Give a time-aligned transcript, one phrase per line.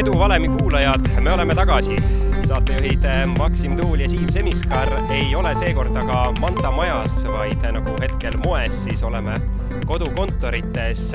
[0.00, 1.96] eduvalemi kuulajad, me oleme tagasi.
[2.48, 3.02] saatejuhid
[3.38, 8.84] Maksim Tuul ja Siim Semiskar ei ole seekord aga Manta majas, vaid nagu hetkel moes,
[8.84, 9.36] siis oleme
[9.86, 11.12] kodukontorites.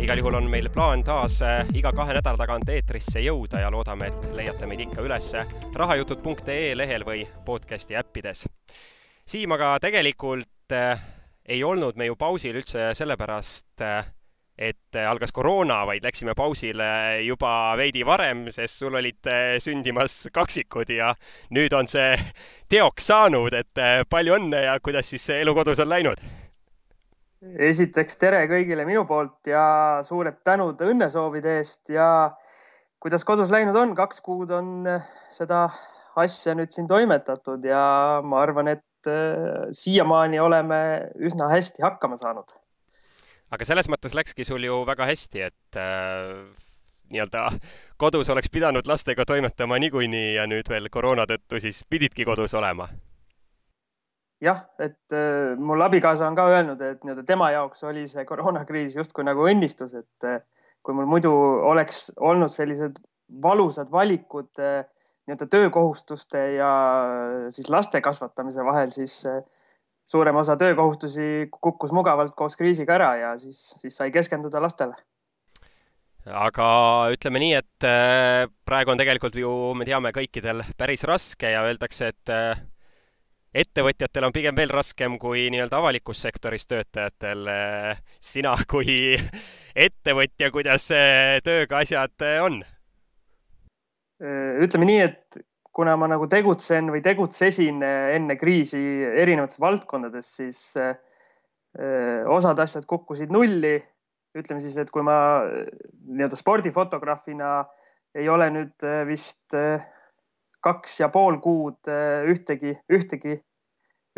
[0.00, 1.38] igal juhul on meil plaan taas
[1.74, 5.32] iga kahe nädala tagant eetrisse jõuda ja loodame, et leiate meid ikka üles
[5.74, 8.48] rahajutud.ee lehel või podcasti äppides.
[9.26, 10.74] Siim, aga tegelikult
[11.48, 13.86] ei olnud me ju pausil üldse sellepärast,
[14.58, 16.88] et algas koroona, vaid läksime pausile
[17.22, 21.12] juba veidi varem, sest sul olid eh, sündimas kaksikud ja
[21.54, 22.16] nüüd on see
[22.72, 26.26] teoks saanud, et eh, palju õnne ja kuidas siis elu kodus on läinud?
[27.38, 29.62] esiteks tere kõigile minu poolt ja
[30.02, 32.08] suured tänud õnnesoovide eest ja
[32.98, 34.88] kuidas kodus läinud on, kaks kuud on
[35.30, 35.68] seda
[36.18, 37.82] asja nüüd siin toimetatud ja
[38.26, 39.10] ma arvan, et
[39.70, 40.80] siiamaani oleme
[41.22, 42.50] üsna hästi hakkama saanud
[43.50, 46.46] aga selles mõttes läkski sul ju väga hästi, et äh,
[47.12, 47.48] nii-öelda
[48.02, 52.88] kodus oleks pidanud lastega toimetama niikuinii ja nüüd veel koroona tõttu siis pididki kodus olema.
[54.40, 58.96] jah, et äh, mul abikaasa on ka öelnud, et nii-öelda tema jaoks oli see koroonakriis
[58.96, 60.40] justkui nagu õnnistus, et äh,
[60.82, 61.32] kui mul muidu
[61.66, 63.00] oleks olnud sellised
[63.42, 64.84] valusad valikud äh,
[65.28, 66.70] nii-öelda töökohustuste ja
[67.04, 69.42] äh, siis laste kasvatamise vahel, siis äh,
[70.08, 74.96] suurem osa töökohustusi kukkus mugavalt koos kriisiga ära ja siis, siis sai keskenduda lastele.
[76.28, 76.68] aga
[77.12, 82.10] ütleme nii, et äh, praegu on tegelikult ju, me teame, kõikidel päris raske ja öeldakse,
[82.12, 82.62] et äh,
[83.64, 87.48] ettevõtjatel on pigem veel raskem kui nii-öelda avalikus sektoris töötajatel.
[87.52, 89.16] Äh, sina kui
[89.88, 90.88] ettevõtja, kuidas
[91.44, 92.62] tööga asjad on?
[94.18, 95.36] ütleme nii, et
[95.78, 100.96] kuna ma nagu tegutsen või tegutsesin eh, enne kriisi erinevates valdkondades, siis eh,
[101.78, 103.76] eh, osad asjad kukkusid nulli.
[104.38, 105.14] ütleme siis, et kui ma
[105.46, 107.52] nii-öelda spordifotograafina
[108.18, 109.56] ei ole nüüd vist
[110.62, 111.88] kaks ja pool kuud
[112.28, 113.38] ühtegi, ühtegi,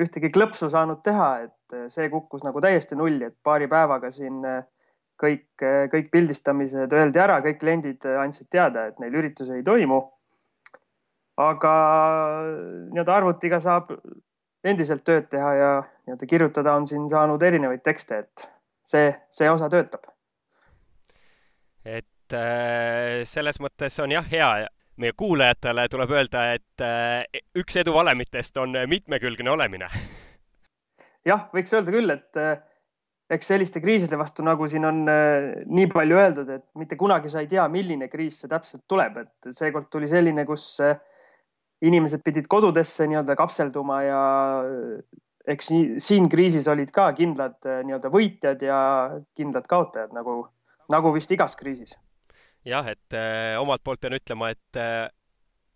[0.02, 4.42] ühtegi klõpsu saanud teha, et see kukkus nagu täiesti nulli, et paari päevaga siin
[5.22, 5.46] kõik,
[5.94, 10.02] kõik pildistamised öeldi ära, kõik kliendid andsid teada, et neil üritusi ei toimu
[11.40, 11.74] aga
[12.90, 13.92] nii-öelda arvutiga saab
[14.64, 18.46] endiselt tööd teha ja nii-öelda kirjutada on siin saanud erinevaid tekste, et
[18.84, 20.10] see, see osa töötab.
[21.84, 24.50] et äh, selles mõttes on jah, hea
[25.00, 29.88] meie kuulajatele tuleb öelda, et äh, üks edu valemitest on mitmekülgne olemine.
[31.24, 32.58] jah, võiks öelda küll, et äh,
[33.30, 37.48] eks selliste kriiside vastu, nagu siin on nii palju öeldud, et mitte kunagi sa ei
[37.48, 40.66] tea, milline kriis see täpselt tuleb, et seekord tuli selline, kus
[41.82, 44.22] inimesed pidid kodudesse nii-öelda kapselduma ja
[45.48, 48.80] eks siin kriisis olid ka kindlad eh, nii-öelda võitjad ja
[49.36, 50.42] kindlad kaotajad nagu,
[50.92, 51.96] nagu vist igas kriisis.
[52.64, 55.08] jah, et äh, omalt poolt pean ütlema, et äh,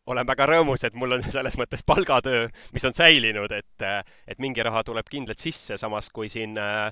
[0.07, 3.89] olen väga rõõmus, et mul on selles mõttes palgatöö, mis on säilinud, et,
[4.29, 6.91] et mingi raha tuleb kindlalt sisse, samas kui siin äh,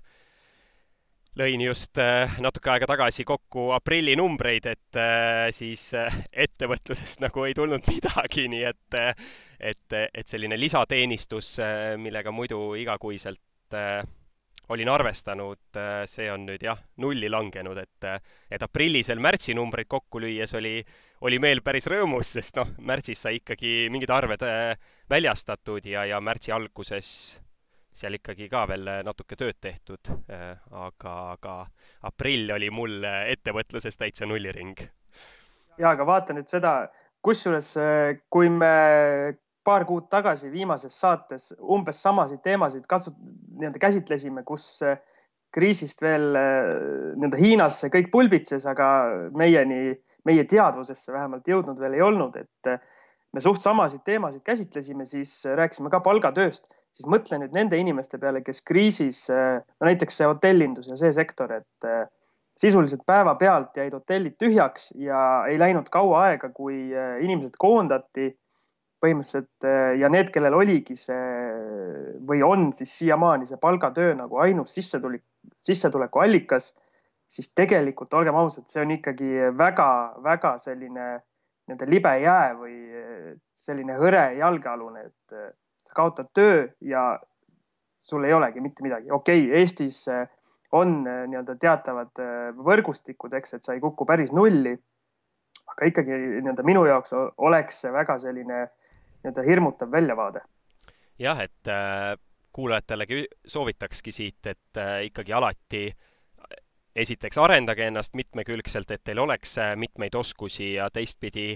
[1.41, 6.12] lõin just äh, natuke aega tagasi kokku aprilli numbreid, et äh, siis äh,
[6.44, 8.98] ettevõtlusest nagu ei tulnud midagi, nii et,
[9.59, 11.54] et, et selline lisateenistus,
[12.03, 13.41] millega muidu igakuiselt
[14.72, 15.78] olin arvestanud,
[16.09, 18.06] see on nüüd jah, nulli langenud, et,
[18.53, 20.76] et aprillisel märtsi numbreid kokku lüües oli,
[21.26, 24.44] oli meel päris rõõmus, sest noh, märtsis sai ikkagi mingid arved
[25.12, 27.12] väljastatud ja, ja märtsi alguses
[27.92, 31.56] seal ikkagi ka veel natuke tööd tehtud, äh, aga, aga
[32.08, 34.80] aprill oli mul ettevõtluses täitsa nulliring.
[35.78, 36.88] ja aga vaata nüüd seda,
[37.25, 43.14] kusjuures äh, kui me paar kuud tagasi viimases saates umbes samasid teemasid kasu-,
[43.60, 44.98] nii-öelda käsitlesime, kus äh,
[45.53, 48.86] kriisist veel nii-öelda Hiinas see kõik pulbitses, aga
[49.36, 49.92] meieni,
[50.24, 52.70] meie teadvusesse vähemalt jõudnud veel ei olnud, et
[53.36, 58.42] me suht samasid teemasid käsitlesime, siis rääkisime ka palgatööst siis mõtle nüüd nende inimeste peale,
[58.44, 62.04] kes kriisis, äh, no näiteks see hotellindus ja see sektor, et äh,
[62.59, 68.30] sisuliselt päevapealt jäid hotellid tühjaks ja ei läinud kaua aega, kui äh, inimesed koondati
[69.03, 69.66] põhimõtteliselt
[69.98, 71.22] ja need, kellel oligi see
[72.22, 75.24] või on siis siiamaani see palgatöö nagu ainus sissetulek,
[75.59, 76.68] sissetulekuallikas,
[77.27, 82.77] siis tegelikult olgem ausad, see on ikkagi väga-väga selline nii-öelda libe jää või
[83.59, 85.36] selline hõre jalgealune, et
[85.94, 87.21] kaotad töö ja
[88.03, 89.10] sul ei olegi mitte midagi.
[89.10, 90.28] okei okay,, Eestis eh,
[90.72, 94.74] on eh, nii-öelda teatavad eh, võrgustikud, eks, et sa ei kuku päris nulli.
[95.72, 100.41] aga ikkagi nii-öelda minu jaoks oleks see väga selline nii-öelda hirmutav väljavaade.
[101.18, 102.16] jah, et äh,
[102.53, 105.84] kuulajatelegi soovitakski siit, et äh, ikkagi alati
[106.97, 111.54] esiteks arendage ennast mitmekülgselt, et teil oleks mitmeid oskusi ja teistpidi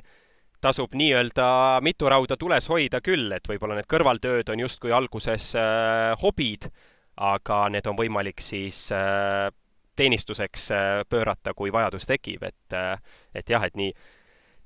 [0.60, 1.46] tasub nii-öelda
[1.84, 6.68] mitu rauda tules hoida küll, et võib-olla need kõrvaltööd on justkui alguses äh, hobid,
[7.16, 9.48] aga need on võimalik siis äh,
[9.96, 12.96] teenistuseks äh, pöörata, kui vajadus tekib, et äh,
[13.34, 13.92] et jah, et nii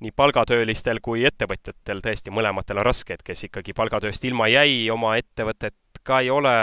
[0.00, 5.12] nii palgatöölistel kui ettevõtjatel tõesti mõlematel on raske, et kes ikkagi palgatööst ilma jäi, oma
[5.20, 6.54] ettevõtet ka ei ole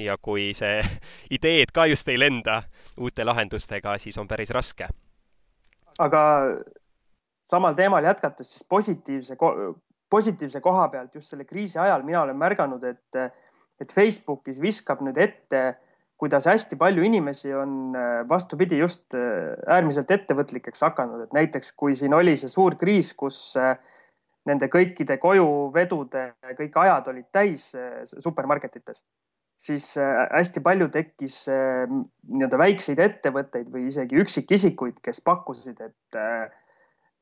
[0.00, 0.80] ja kui see
[1.36, 2.62] ideed ka just ei lenda
[2.96, 4.88] uute lahendustega, siis on päris raske.
[5.98, 6.22] aga
[7.42, 9.36] samal teemal jätkates, siis positiivse,
[10.10, 13.32] positiivse koha pealt just selle kriisi ajal mina olen märganud, et,
[13.80, 15.62] et Facebookis viskab nüüd ette,
[16.22, 17.96] kuidas hästi palju inimesi on
[18.30, 23.56] vastupidi just äärmiselt ettevõtlikeks hakanud, et näiteks kui siin oli see suur kriis, kus
[24.46, 26.28] nende kõikide kojuvedude
[26.58, 27.68] kõik ajad olid täis
[28.12, 29.02] supermarketites,
[29.58, 36.22] siis hästi palju tekkis nii-öelda väikseid ettevõtteid või isegi üksikisikuid, kes pakkusid, et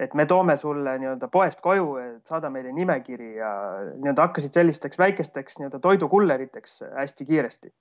[0.01, 1.93] et me toome sulle nii-öelda poest koju,
[2.25, 3.51] saada meile nimekiri ja
[3.91, 7.73] nii-öelda hakkasid sellisteks väikesteks nii-öelda toidukulleriteks hästi kiiresti.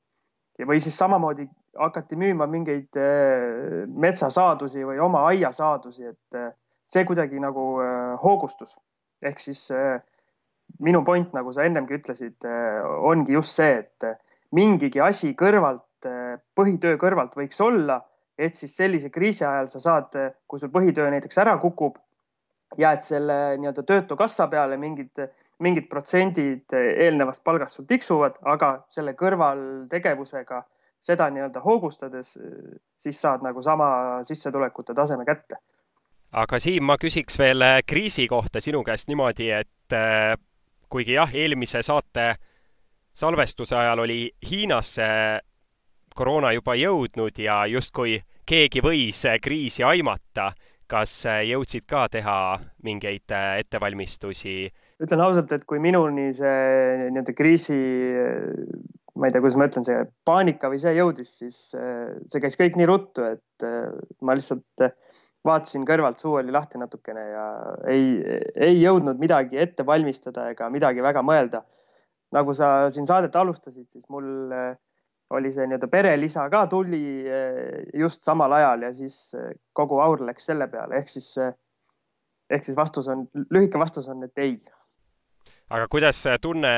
[0.60, 1.48] ja, või siis samamoodi
[1.80, 6.52] hakati müüma mingeid äh, metsasaadusi või oma aiasaadusi, et äh,
[6.84, 8.76] see kuidagi nagu äh, hoogustus.
[9.22, 9.66] ehk siis
[10.80, 12.46] minu point, nagu sa ennemgi ütlesid,
[13.04, 14.06] ongi just see, et
[14.56, 16.08] mingigi asi kõrvalt,
[16.56, 17.98] põhitöö kõrvalt võiks olla,
[18.40, 20.16] et siis sellise kriisi ajal sa saad,
[20.48, 21.98] kui sul põhitöö näiteks ära kukub,
[22.78, 25.22] ja et selle nii-öelda töötukassa peale mingid,
[25.60, 30.62] mingid protsendid eelnevast palgast sul tiksuvad, aga selle kõrvaltegevusega
[31.00, 32.34] seda nii-öelda hoogustades,
[32.98, 35.56] siis saad nagu sama sissetulekute taseme kätte.
[36.32, 40.36] aga Siim, ma küsiks veel äh, kriisi kohta sinu käest niimoodi, et äh,
[40.90, 42.36] kuigi jah, eelmise saate
[43.14, 45.08] salvestuse ajal oli Hiinasse
[46.16, 50.52] koroona juba jõudnud ja justkui keegi võis äh, kriisi aimata
[50.90, 52.38] kas äh, jõudsid ka teha
[52.86, 54.60] mingeid äh, ettevalmistusi?
[55.00, 56.56] ütlen ausalt, et kui minuni see
[57.06, 57.78] nii-öelda kriisi,
[59.16, 62.60] ma ei tea, kuidas ma ütlen, see paanika või see jõudis, siis äh, see käis
[62.60, 63.68] kõik nii ruttu, et
[64.26, 64.90] ma lihtsalt
[65.48, 67.46] vaatasin kõrvalt, suu oli lahti natukene ja
[67.88, 68.10] ei,
[68.60, 71.64] ei jõudnud midagi ette valmistada ega midagi väga mõelda.
[72.36, 74.76] nagu sa siin saadet alustasid, siis mul äh,
[75.30, 80.24] oli see nii-öelda perelisa ka tuli eh, just samal ajal ja siis eh, kogu aur
[80.26, 81.54] läks selle peale, ehk siis, eh,
[82.50, 84.58] ehk siis vastus on, lühike vastus on, et ei.
[85.70, 86.74] aga kuidas tunne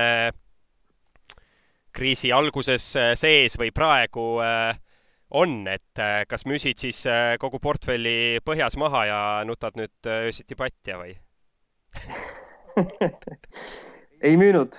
[1.95, 2.83] kriisi alguses
[3.19, 4.25] sees või praegu
[5.42, 7.03] on, et kas müüsid siis
[7.39, 11.15] kogu portfelli põhjas maha ja nutad nüüd öösiti patja või
[14.21, 14.77] ei müünud.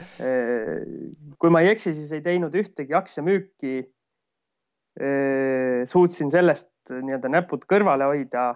[1.39, 3.83] kui ma ei eksi, siis ei teinud ühtegi aktsiamüüki.
[5.89, 8.53] suutsin sellest nii-öelda näpud kõrvale hoida.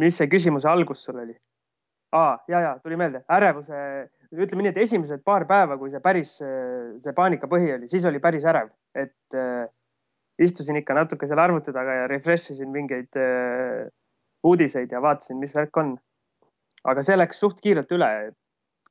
[0.00, 1.34] mis see küsimuse algus sul oli?
[2.12, 3.78] aa, ja, ja tuli meelde, ärevuse,
[4.34, 8.46] ütleme nii, et esimesed paar päeva, kui see päris, see paanikapõhi oli, siis oli päris
[8.48, 9.66] ärev, et äh,
[10.42, 13.86] istusin ikka natuke seal arvuti taga ja refresh isin mingeid äh,
[14.46, 15.96] uudiseid ja vaatasin, mis värk on.
[16.86, 18.36] aga see läks suht kiirelt üle, et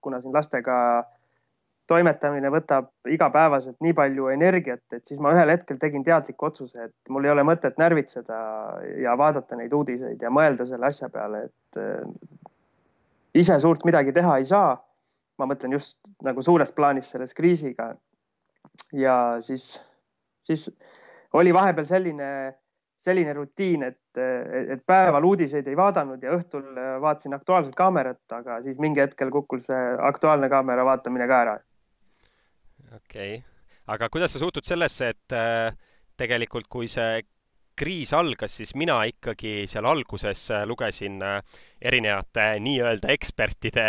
[0.06, 0.78] kuna siin lastega
[1.90, 7.14] toimetamine võtab igapäevaselt nii palju energiat, et siis ma ühel hetkel tegin teadliku otsuse, et
[7.14, 8.40] mul ei ole mõtet närvitseda
[9.04, 12.50] ja vaadata neid uudiseid ja mõelda selle asja peale, et äh,
[13.38, 14.76] ise suurt midagi teha ei saa.
[15.36, 17.96] ma mõtlen just nagu suures plaanis selles kriisiga.
[18.94, 19.82] ja siis,
[20.42, 20.70] siis
[21.34, 22.30] oli vahepeal selline
[23.06, 26.66] selline rutiin, et, et päeval uudiseid ei vaadanud ja õhtul
[27.02, 31.60] vaatasin Aktuaalset Kaamerat, aga siis mingi hetkel kukkus see Aktuaalne Kaamera vaatamine ka ära.
[32.96, 33.44] okei okay.,
[33.88, 35.72] aga kuidas sa suhtud sellesse, et äh,
[36.18, 37.24] tegelikult kui see
[37.76, 43.86] kriis algas, siis mina ikkagi seal alguses lugesin äh, erinevate nii-öelda ekspertide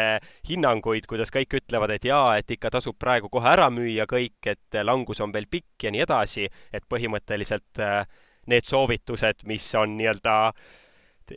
[0.48, 4.80] hinnanguid, kuidas kõik ütlevad, et jaa, et ikka tasub praegu kohe ära müüa kõik, et
[4.82, 8.02] langus on veel pikk ja nii edasi, et põhimõtteliselt äh,
[8.50, 10.36] need soovitused, mis on nii-öelda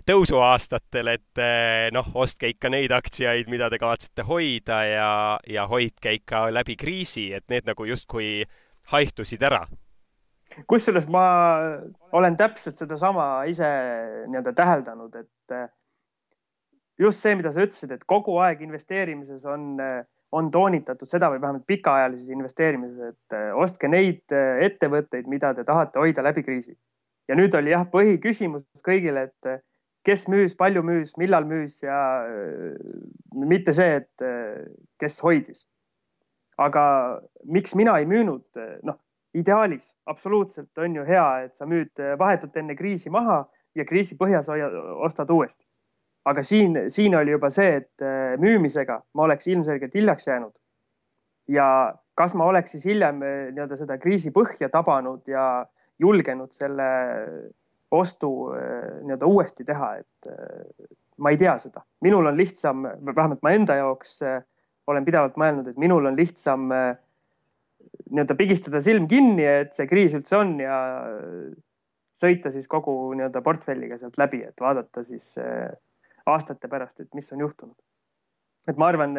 [0.05, 5.11] tõusuaastatel, et eh, noh, ostke ikka neid aktsiaid, mida te kavatsete hoida ja,
[5.49, 8.43] ja hoidke ikka läbi kriisi, et need nagu justkui
[8.93, 9.65] haihtusid ära.
[10.67, 11.25] kusjuures ma
[12.11, 13.69] olen täpselt sedasama ise
[14.27, 15.67] nii-öelda täheldanud, et eh,
[16.99, 21.41] just see, mida sa ütlesid, et kogu aeg investeerimises on, eh, on toonitatud seda või
[21.41, 24.29] vähemalt pikaajalises investeerimises, et ostke neid
[24.61, 26.77] ettevõtteid, mida te tahate hoida läbi kriisi
[27.29, 29.62] ja nüüd oli jah, põhiküsimus kõigile, et eh,
[30.07, 32.79] kes müüs, palju müüs, millal müüs ja eh,
[33.38, 34.65] mitte see, et eh,
[35.01, 35.67] kes hoidis.
[36.59, 36.81] aga
[37.48, 38.98] miks mina ei müünud, noh,
[39.31, 43.45] ideaalis absoluutselt on ju hea, et sa müüd vahetult enne kriisi maha
[43.79, 44.67] ja kriisi põhjas hoia,
[45.07, 45.63] ostad uuesti.
[46.27, 48.03] aga siin, siin oli juba see, et
[48.43, 50.51] müümisega ma oleks ilmselgelt hiljaks jäänud.
[51.48, 55.65] ja kas ma oleks siis hiljem nii-öelda seda kriisi põhja tabanud ja
[56.00, 56.89] julgenud selle
[57.91, 60.29] ostu nii-öelda uuesti teha, et
[61.18, 61.82] ma ei tea seda.
[62.06, 64.20] minul on lihtsam, vähemalt ma enda jaoks
[64.89, 66.94] olen pidevalt mõelnud, et minul on lihtsam äh,
[68.10, 70.79] nii-öelda pigistada silm kinni, et see kriis üldse on ja
[72.20, 75.70] sõita siis kogu nii-öelda portfelliga sealt läbi, et vaadata siis äh,
[76.29, 77.77] aastate pärast, et mis on juhtunud.
[78.70, 79.15] et ma arvan,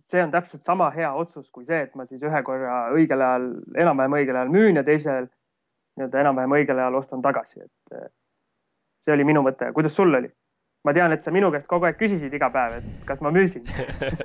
[0.00, 3.48] see on täpselt sama hea otsus kui see, et ma siis ühe korra õigel ajal,
[3.76, 5.26] enam-vähem õigel ajal müün ja teisel
[5.96, 8.10] nii-öelda enam-vähem õigel ajal ostan tagasi, et äh,
[9.02, 9.72] see oli minu mõte.
[9.76, 10.30] kuidas sul oli?
[10.86, 13.64] ma tean, et sa minu käest kogu aeg küsisid iga päev, et kas ma müüsin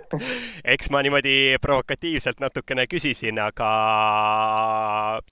[0.75, 3.69] eks ma niimoodi provokatiivselt natukene küsisin, aga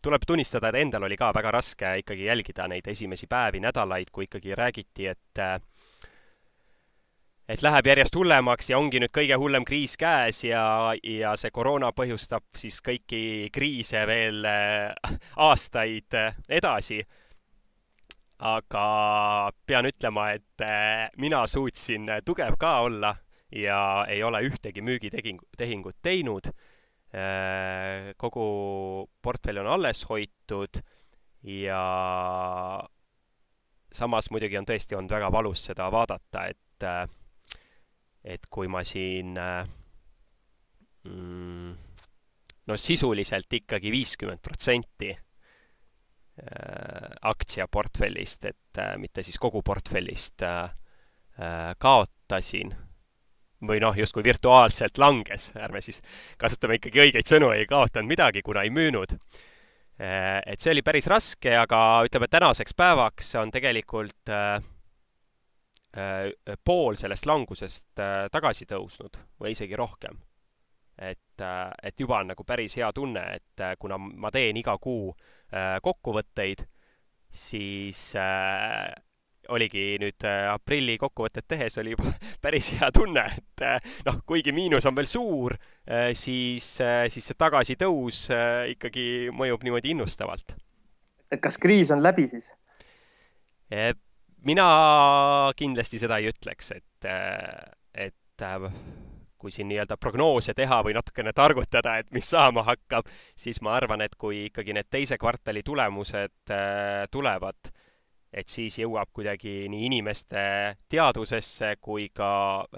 [0.01, 4.25] tuleb tunnistada, et endal oli ka väga raske ikkagi jälgida neid esimesi päevi, nädalaid, kui
[4.25, 5.43] ikkagi räägiti, et
[7.49, 11.89] et läheb järjest hullemaks ja ongi nüüd kõige hullem kriis käes ja, ja see koroona
[11.97, 14.45] põhjustab siis kõiki kriise veel
[15.49, 16.13] aastaid
[16.45, 17.01] edasi
[18.39, 23.13] aga pean ütlema, et äh, mina suutsin tugev ka olla
[23.51, 26.51] ja ei ole ühtegi müügitehingu, tehingut teinud.
[27.09, 30.79] Äh, kogu portfell on alles hoitud
[31.43, 31.81] ja
[33.91, 37.03] samas muidugi on tõesti olnud väga valus seda vaadata, et, äh,
[38.23, 39.37] et kui ma siin
[41.03, 41.71] mm,
[42.67, 45.15] no sisuliselt ikkagi viiskümmend protsenti
[46.39, 50.69] Äh, aktsiaportfellist, et äh, mitte siis kogu portfellist äh,
[51.81, 52.71] kaotasin
[53.67, 55.99] või noh, justkui virtuaalselt langes, ärme siis
[56.39, 59.17] kasutame ikkagi õigeid sõnu, ei kaotanud midagi, kuna ei müünud.
[59.99, 64.31] et see oli päris raske, aga ütleme, tänaseks päevaks on tegelikult
[66.63, 67.97] pool sellest langusest
[68.31, 70.19] tagasi tõusnud või isegi rohkem.
[71.01, 71.41] et,
[71.81, 75.79] et juba on nagu päris hea tunne, et kuna ma teen iga kuu äh, Äh,
[75.81, 76.61] kokkuvõtteid,
[77.33, 78.91] siis äh,
[79.49, 82.11] oligi nüüd äh, aprilli kokkuvõtet tehes oli juba
[82.43, 83.63] päris hea tunne, et
[84.05, 85.55] noh, kuigi miinus on veel suur,
[86.13, 86.67] siis,
[87.09, 88.27] siis see tagasitõus
[88.75, 90.53] ikkagi mõjub niimoodi innustavalt.
[91.31, 92.51] et kas kriis on läbi siis?
[94.47, 97.09] Mina kindlasti seda ei ütleks, et,
[97.93, 98.47] et
[99.39, 103.07] kui siin nii-öelda prognoose teha või natukene targutada, et mis saama hakkab,
[103.39, 107.71] siis ma arvan, et kui ikkagi need teise kvartali tulemused äh, tulevad,
[108.33, 110.41] et siis jõuab kuidagi nii inimeste
[110.91, 112.31] teadvusesse kui ka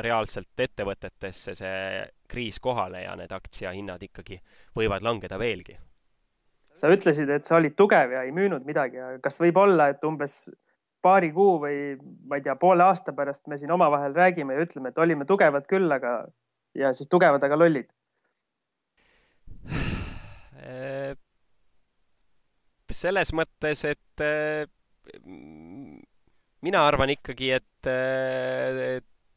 [0.06, 4.40] reaalselt ettevõtetesse see kriis kohale ja need aktsiahinnad ikkagi
[4.78, 5.78] võivad langeda veelgi.
[6.74, 10.40] sa ütlesid, et sa olid tugev ja ei müünud midagi, kas võib olla, et umbes
[11.02, 11.78] paari kuu või
[12.30, 15.66] ma ei tea, poole aasta pärast me siin omavahel räägime ja ütleme, et olime tugevad
[15.70, 16.22] küll, aga
[16.78, 17.90] ja siis tugevad, aga lollid?
[22.92, 24.24] selles mõttes, et
[26.62, 27.90] mina arvan ikkagi, et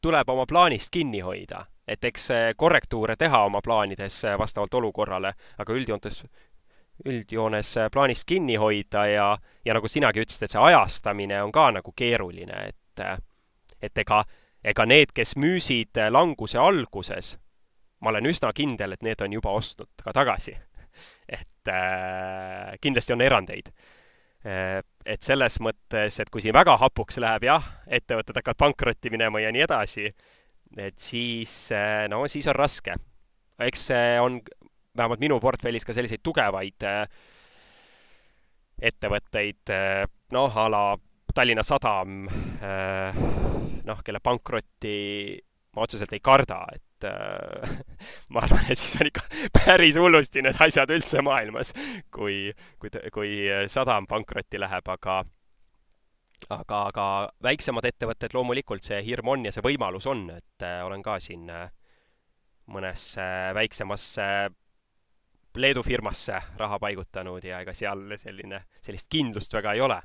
[0.05, 2.27] tuleb oma plaanist kinni hoida, et eks
[2.59, 6.21] korrektuure teha oma plaanides vastavalt olukorrale, aga üldjoontes,
[7.05, 9.27] üldjoones plaanist kinni hoida ja,
[9.65, 13.03] ja nagu sinagi ütlesid, et see ajastamine on ka nagu keeruline, et,
[13.83, 14.23] et ega
[14.65, 17.35] ega need, kes müüsid äh, languse alguses,
[18.01, 20.55] ma olen üsna kindel, et need on juba ostnud ka tagasi.
[21.27, 23.71] et äh, kindlasti on erandeid
[24.45, 24.81] äh,.
[25.05, 29.51] et selles mõttes, et kui siin väga hapuks läheb, jah, ettevõtted hakkavad pankrotti minema ja
[29.51, 30.07] nii edasi,
[30.77, 32.95] et siis äh,, no siis on raske.
[33.59, 34.39] eks see on
[34.97, 37.03] vähemalt minu portfellis ka selliseid tugevaid äh,
[38.91, 40.85] ettevõtteid, äh, noh, a la
[41.35, 42.25] Tallinna Sadam
[42.63, 43.21] äh,,
[43.85, 44.95] noh, kelle pankrotti
[45.75, 46.81] ma otseselt ei karda, et
[48.33, 51.73] ma arvan, et siis on ikka päris hullusti need asjad üldse maailmas,
[52.09, 53.33] kui, kui, kui
[53.69, 55.19] sadam pankrotti läheb, aga
[56.55, 57.05] aga, aga
[57.43, 61.51] väiksemad ettevõtted, loomulikult see hirm on ja see võimalus on, et olen ka siin
[62.71, 63.25] mõnesse
[63.55, 64.27] väiksemasse
[65.55, 70.01] Leedu firmasse raha paigutanud ja ega seal selline, sellist kindlust väga ei ole.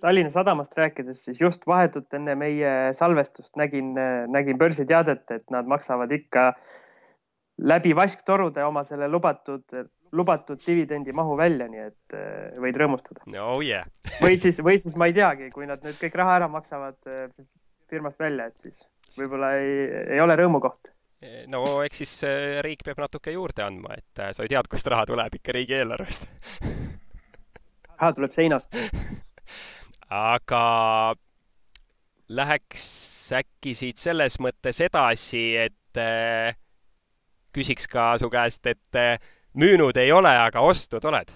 [0.00, 3.96] Tallinna Sadamast rääkides, siis just vahetult enne meie salvestust nägin,
[4.30, 6.52] nägin börsiteadet, et nad maksavad ikka
[7.58, 9.64] läbi vasktorude oma selle lubatud,
[10.12, 13.24] lubatud dividendimahu välja, nii et äh, võid rõõmustada.
[13.42, 13.88] oh yeah.
[14.22, 17.26] Või siis, või siis ma ei teagi, kui nad nüüd kõik raha ära maksavad äh,
[17.90, 18.84] firmast välja, et siis
[19.18, 19.74] võib-olla ei,
[20.14, 20.94] ei ole rõõmukoht
[21.50, 22.12] no eks siis
[22.64, 26.28] riik peab natuke juurde andma, et sa ju tead, kust raha tuleb ikka riigieelarvest.
[27.98, 28.78] Raha tuleb seinast.
[30.14, 30.62] Aga
[32.28, 32.86] läheks
[33.34, 36.02] äkki siit selles mõttes edasi, et
[37.56, 39.02] küsiks ka su käest, et
[39.58, 41.34] müünud ei ole, aga ostnud oled?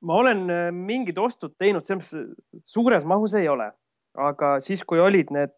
[0.00, 3.66] ma olen mingid ostud teinud, selles mõttes suures mahus ei ole,
[4.16, 5.54] aga siis, kui olid need,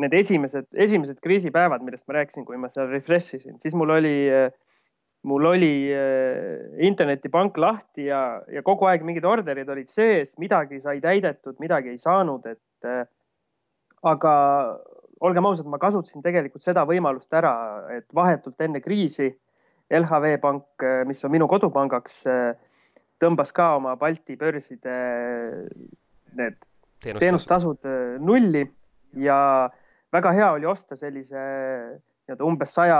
[0.00, 4.14] need esimesed, esimesed kriisipäevad, millest ma rääkisin, kui ma seal refresh isin, siis mul oli
[4.32, 4.48] äh,
[5.26, 11.00] mul oli äh, internetipank lahti ja, ja kogu aeg mingid orderid olid sees, midagi sai
[11.02, 13.02] täidetud, midagi ei saanud, et äh,
[14.06, 14.34] aga
[15.26, 17.56] olgem ausad, ma kasutasin tegelikult seda võimalust ära,
[17.96, 19.32] et vahetult enne kriisi
[19.90, 22.22] LHV Pank, äh, mis on minu kodupangaks,
[23.22, 24.96] tõmbas ka oma Balti börside
[26.36, 26.58] need
[27.02, 28.64] teenustasud, teenustasud nulli
[29.22, 29.38] ja
[30.12, 32.98] väga hea oli osta sellise nii-öelda umbes saja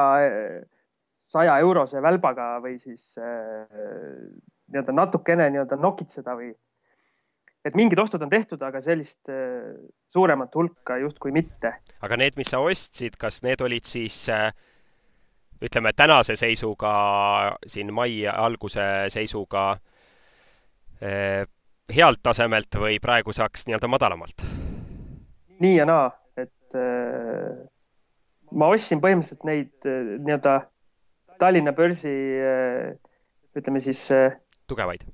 [1.26, 3.67] saja eurose välbaga või siis äh,
[4.71, 6.53] nii-öelda natukene nii-öelda nokitseda või.
[7.67, 9.75] et mingid ostud on tehtud, aga sellist äh,
[10.12, 11.75] suuremat hulka justkui mitte.
[12.00, 14.53] aga need, mis sa ostsid, kas need olid siis äh,
[15.62, 16.95] ütleme tänase seisuga,
[17.67, 19.73] siin mai alguse seisuga
[21.95, 24.47] healt tasemelt või praegu saaks nii-öelda madalamalt?
[25.62, 26.76] nii ja naa, et
[28.52, 30.59] ma ostsin põhimõtteliselt neid nii-öelda
[31.40, 32.12] Tallinna börsi
[33.57, 34.02] ütleme siis.
[34.69, 35.05] tugevaid.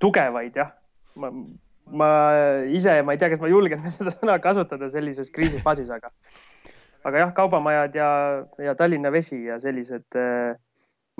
[0.00, 0.72] tugevaid jah.
[1.16, 1.30] ma,
[1.86, 2.08] ma
[2.72, 6.12] ise, ma ei tea, kas ma julgen seda sõna kasutada sellises kriisifaasis, aga,
[7.08, 8.10] aga jah, kaubamajad ja,
[8.60, 10.20] ja Tallinna Vesi ja sellised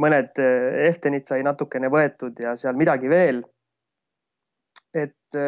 [0.03, 0.39] mõned
[0.89, 3.43] Eftenid sai natukene võetud ja seal midagi veel.
[4.99, 5.39] Et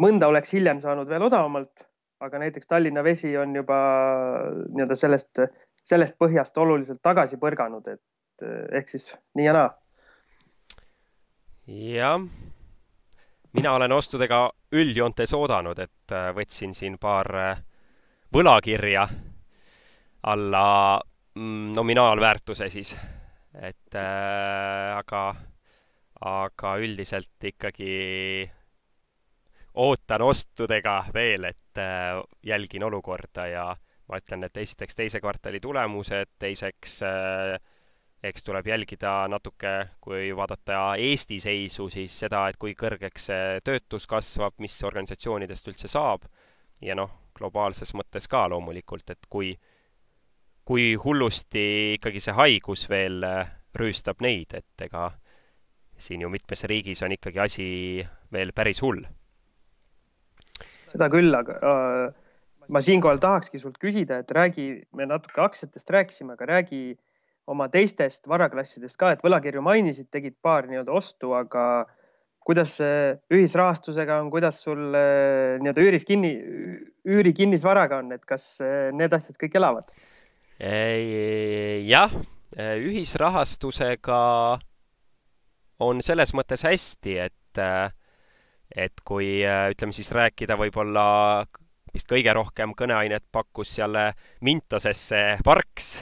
[0.00, 1.84] mõnda oleks hiljem saanud veel odavamalt,
[2.24, 3.76] aga näiteks Tallinna Vesi on juba
[4.70, 5.42] nii-öelda sellest
[5.84, 9.70] sellest põhjast oluliselt tagasi põrganud, et eh, ehk siis nii ja naa.
[11.68, 12.24] jah,
[13.52, 17.30] mina olen ostudega üldjoontes oodanud, et eh, võtsin siin paar
[18.34, 19.06] võlakirja
[20.32, 20.66] alla
[21.36, 22.94] mm, nominaalväärtuse siis,
[23.54, 25.26] et äh, aga,
[26.24, 27.92] aga üldiselt ikkagi
[29.74, 33.68] ootan ostudega veel, et äh, jälgin olukorda ja
[34.08, 37.56] ma ütlen, et esiteks teise kvartali tulemused, teiseks äh,
[38.24, 44.06] eks tuleb jälgida natuke, kui vaadata Eesti seisu, siis seda, et kui kõrgeks see töötus
[44.08, 46.24] kasvab, mis organisatsioonidest üldse saab
[46.84, 49.52] ja noh, globaalses mõttes ka loomulikult, et kui,
[50.64, 51.66] kui hullusti
[51.98, 55.10] ikkagi see haigus veel äh, rüüstab neid, et ega
[55.98, 57.66] siin ju mitmes riigis on ikkagi asi
[58.32, 59.04] veel päris hull.
[60.94, 62.12] Seda küll, aga äh
[62.72, 66.82] ma siinkohal tahakski sult küsida, et räägi, me natuke aktsiatest rääkisime, aga räägi
[67.50, 71.84] oma teistest varaklassidest ka, et võlakirju mainisid, tegid paar nii-öelda ostu, aga
[72.44, 72.76] kuidas
[73.32, 76.34] ühisrahastusega on, kuidas sul nii-öelda üüris kinni,
[77.08, 78.58] üüri kinnisvaraga on, et kas
[78.96, 79.92] need asjad kõik elavad?
[81.84, 82.12] jah,
[82.54, 84.20] ühisrahastusega
[85.82, 87.62] on selles mõttes hästi, et,
[88.74, 91.04] et kui ütleme siis rääkida võib-olla
[91.94, 93.96] vist kõige rohkem kõneainet pakkus seal
[94.42, 95.98] Mintosesse Parks,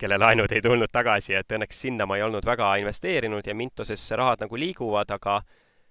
[0.00, 4.16] kelle laenud ei tulnud tagasi, et õnneks sinna ma ei olnud väga investeerinud ja Mintosesse
[4.20, 5.40] rahad nagu liiguvad, aga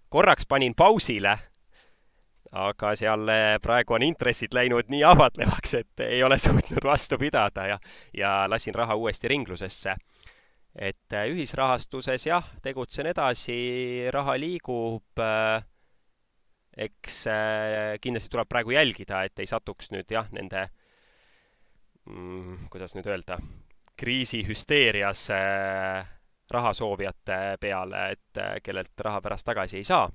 [0.10, 1.34] korraks panin pausile,
[2.52, 3.30] aga seal
[3.62, 7.80] praegu on intressid läinud nii ahvatlevaks, et ei ole suutnud vastu pidada ja,
[8.14, 9.96] ja lasin raha uuesti ringlusesse.
[10.76, 15.64] et ühisrahastuses jah, tegutsen edasi, raha liigub äh,
[16.80, 20.66] eks äh, kindlasti tuleb praegu jälgida, et ei satuks nüüd jah, nende
[22.08, 23.40] mm, kuidas nüüd öelda,
[24.00, 26.08] kriisihüsteerias äh,
[26.52, 30.10] rahasoovijate peale, et äh, kellelt raha pärast tagasi ei saa.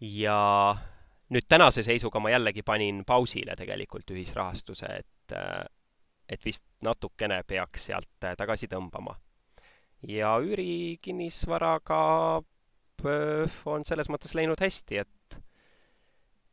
[0.00, 0.38] ja
[1.30, 5.34] nüüd tänase seisuga ma jällegi panin pausile tegelikult ühisrahastuse, et,
[6.28, 9.14] et vist natukene peaks sealt tagasi tõmbama.
[10.08, 12.02] ja üürikinnisvaraga
[13.04, 15.38] on selles mõttes läinud hästi, et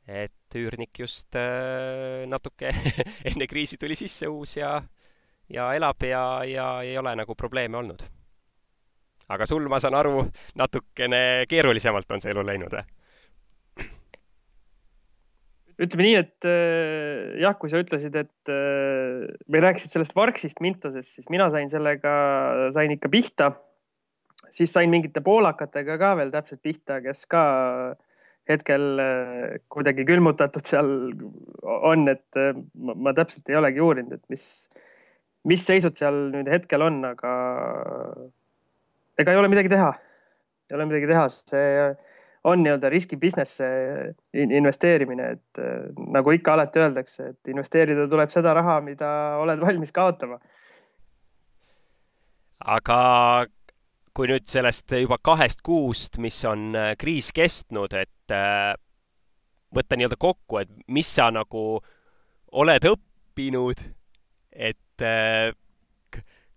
[0.10, 2.72] et üürnik just äh, natuke
[3.30, 4.80] enne kriisi tuli sisse uus ja,
[5.54, 8.02] ja elab ja, ja ei ole nagu probleeme olnud.
[9.30, 10.24] aga sul, ma saan aru,
[10.58, 12.88] natukene keerulisemalt on see elu läinud või?
[15.80, 21.14] ütleme nii, et äh, jah, kui sa ütlesid, et äh, või rääkisid sellest Varksist Mintosest,
[21.20, 22.12] siis mina sain sellega,
[22.76, 23.54] sain ikka pihta
[24.56, 27.44] siis sain mingite poolakatega ka veel täpselt pihta, kes ka
[28.50, 29.02] hetkel
[29.70, 30.90] kuidagi külmutatud seal
[31.64, 32.40] on, et
[32.74, 34.46] ma, ma täpselt ei olegi uurinud, et mis,
[35.50, 37.34] mis seisud seal nüüd hetkel on, aga
[39.22, 39.92] ega ei ole midagi teha.
[40.70, 41.70] ei ole midagi teha, see
[42.50, 43.60] on nii-öelda riski business
[44.34, 45.62] investeerimine, et
[46.14, 49.10] nagu ikka alati öeldakse, et investeerida tuleb seda raha, mida
[49.42, 50.40] oled valmis kaotama.
[52.60, 53.00] aga
[54.20, 58.74] kui nüüd sellest juba kahest kuust, mis on äh, kriis kestnud, et äh,
[59.72, 61.62] võtta nii-öelda kokku, et mis sa nagu
[62.60, 63.80] oled õppinud,
[64.52, 65.56] et äh,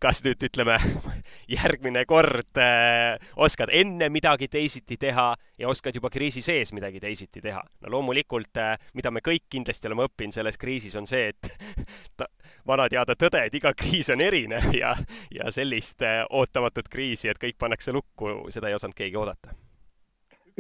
[0.03, 0.75] kas nüüd ütleme,
[1.49, 7.41] järgmine kord äh, oskad enne midagi teisiti teha ja oskad juba kriisi sees midagi teisiti
[7.41, 7.63] teha.
[7.81, 11.53] no loomulikult äh,, mida me kõik kindlasti oleme õppinud selles kriisis, on see, et
[12.19, 12.29] ta,
[12.67, 14.95] vana teada tõde, et iga kriis on erinev ja,
[15.35, 19.55] ja sellist äh, ootamatut kriisi, et kõik pannakse lukku, seda ei osanud keegi oodata.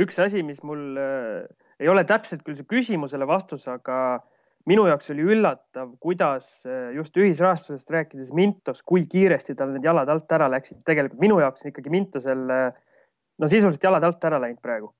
[0.01, 1.49] üks asi, mis mul äh,
[1.81, 4.29] ei ole täpselt küll küsimusele vastus, aga äh,
[4.71, 10.11] minu jaoks oli üllatav, kuidas eh, just ühisrahastusest rääkides Mintos, kui kiiresti tal need jalad
[10.13, 10.83] alt ära läksid.
[10.87, 14.93] tegelikult minu jaoks on ikkagi Mintosel no sisuliselt jalad alt ära läinud praegu.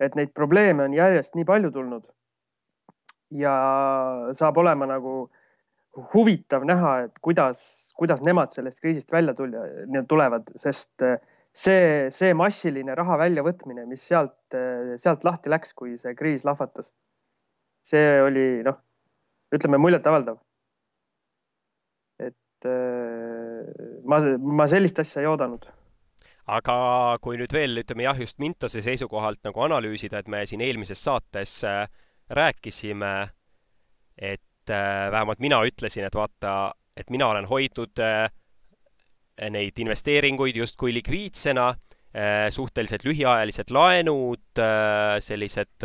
[0.00, 2.04] et neid probleeme on järjest nii palju tulnud.
[3.34, 3.54] ja
[4.32, 5.16] saab olema nagu
[6.12, 9.64] huvitav näha, et kuidas, kuidas nemad sellest kriisist välja tulla,
[10.08, 11.18] tulevad, sest eh,
[11.52, 14.36] see, see massiline raha väljavõtmine, mis sealt,
[15.00, 16.92] sealt lahti läks, kui see kriis lahvatas
[17.86, 18.78] see oli noh,
[19.54, 20.38] ütleme muljetavaldav.
[22.26, 23.66] et äh,
[24.08, 24.20] ma,
[24.60, 25.68] ma sellist asja ei oodanud
[26.46, 26.76] aga
[27.22, 31.58] kui nüüd veel ütleme jah, just Mintose seisukohalt nagu analüüsida, et me siin eelmises saates
[31.66, 31.84] äh,
[32.30, 33.14] rääkisime,
[34.16, 38.02] et äh, vähemalt mina ütlesin, et vaata, et mina olen hoidnud
[39.52, 41.66] neid investeeringuid justkui likviidsena,
[42.48, 44.60] suhteliselt lühiajalised laenud,
[45.20, 45.84] sellised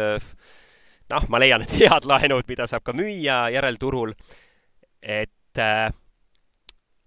[1.12, 4.15] noh, ma leian, et head laenud, mida saab ka müüa järelturul,
[5.02, 5.91] et, äh,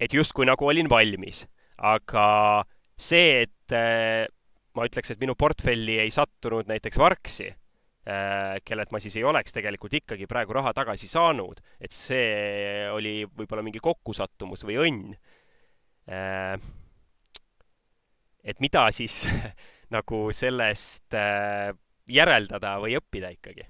[0.01, 1.47] et justkui nagu olin valmis.
[1.85, 2.63] aga
[2.97, 4.25] see, et äh,
[4.79, 7.49] ma ütleks, et minu portfelli ei sattunud näiteks Varksi,
[8.07, 13.25] äh, kellelt ma siis ei oleks tegelikult ikkagi praegu raha tagasi saanud, et see oli
[13.27, 15.19] võib-olla mingi kokkusattumus või õnn.
[18.45, 19.25] et mida siis
[19.97, 21.17] nagu sellest
[22.07, 23.65] järeldada või õppida ikkagi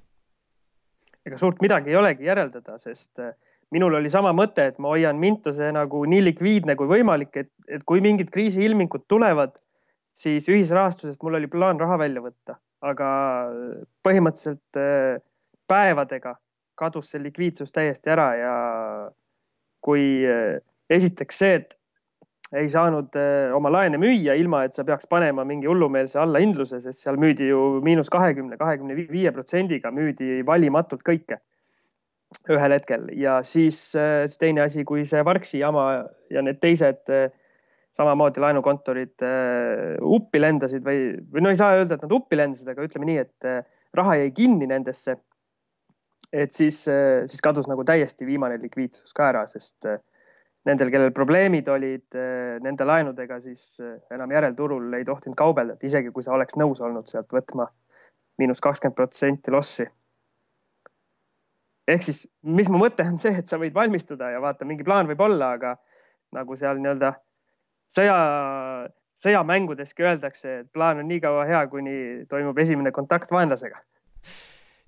[1.24, 3.34] ega suurt midagi ei olegi järeldada, sest äh,
[3.74, 7.84] minul oli sama mõte, et ma hoian Mintose nagu nii likviidne kui võimalik, et, et
[7.88, 9.56] kui mingid kriisiilmingud tulevad,
[10.14, 13.08] siis ühisrahastusest mul oli plaan raha välja võtta, aga
[14.06, 15.22] põhimõtteliselt äh,
[15.70, 16.37] päevadega
[16.78, 18.54] kadus see likviidsus täiesti ära ja
[19.84, 20.60] kui äh,
[20.90, 21.78] esiteks see, et
[22.55, 27.03] ei saanud eh, oma laene müüa, ilma et sa peaks panema mingi hullumeelse allahindluse, sest
[27.03, 31.40] seal müüdi ju miinus kahekümne, kahekümne viie protsendiga müüdi valimatult kõike
[32.51, 35.87] ühel hetkel ja siis, eh, siis teine asi, kui see Varksi jama
[36.35, 37.29] ja need teised eh,
[37.95, 39.23] samamoodi laenukontorid
[40.03, 43.21] uppi lendasid või, või no ei saa öelda, et nad uppi lendasid, aga ütleme nii,
[43.23, 43.47] et
[43.95, 45.14] raha jäi kinni nendesse.
[46.35, 46.81] et siis,
[47.31, 49.87] siis kadus nagu täiesti viimane likviidsus ka ära, sest
[50.68, 55.85] nendel, kellel probleemid olid eh, nende laenudega, siis eh, enam järelturul ei tohtinud kaubelda, et
[55.90, 57.68] isegi kui sa oleks nõus olnud sealt võtma
[58.40, 59.87] miinus kakskümmend protsenti lossi.
[61.88, 65.11] ehk siis, mis mu mõte on see, et sa võid valmistuda ja vaata, mingi plaan
[65.11, 65.77] võib olla, aga
[66.35, 67.12] nagu seal nii-öelda
[67.94, 68.16] sõja,
[69.20, 73.85] sõjamängudeski öeldakse, et plaan on nii kaua hea, kuni toimub esimene kontakt vaenlasega.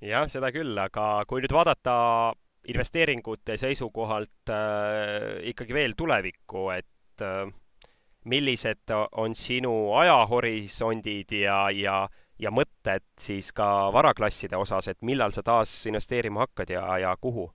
[0.00, 2.32] jah, seda küll, aga kui nüüd vaadata
[2.68, 7.50] investeeringute seisukohalt äh, ikkagi veel tulevikku, et äh,
[8.26, 12.00] millised on sinu ajahorisondid ja, ja,
[12.38, 17.50] ja mõtted siis ka varaklasside osas, et millal sa taas investeerima hakkad ja, ja kuhu?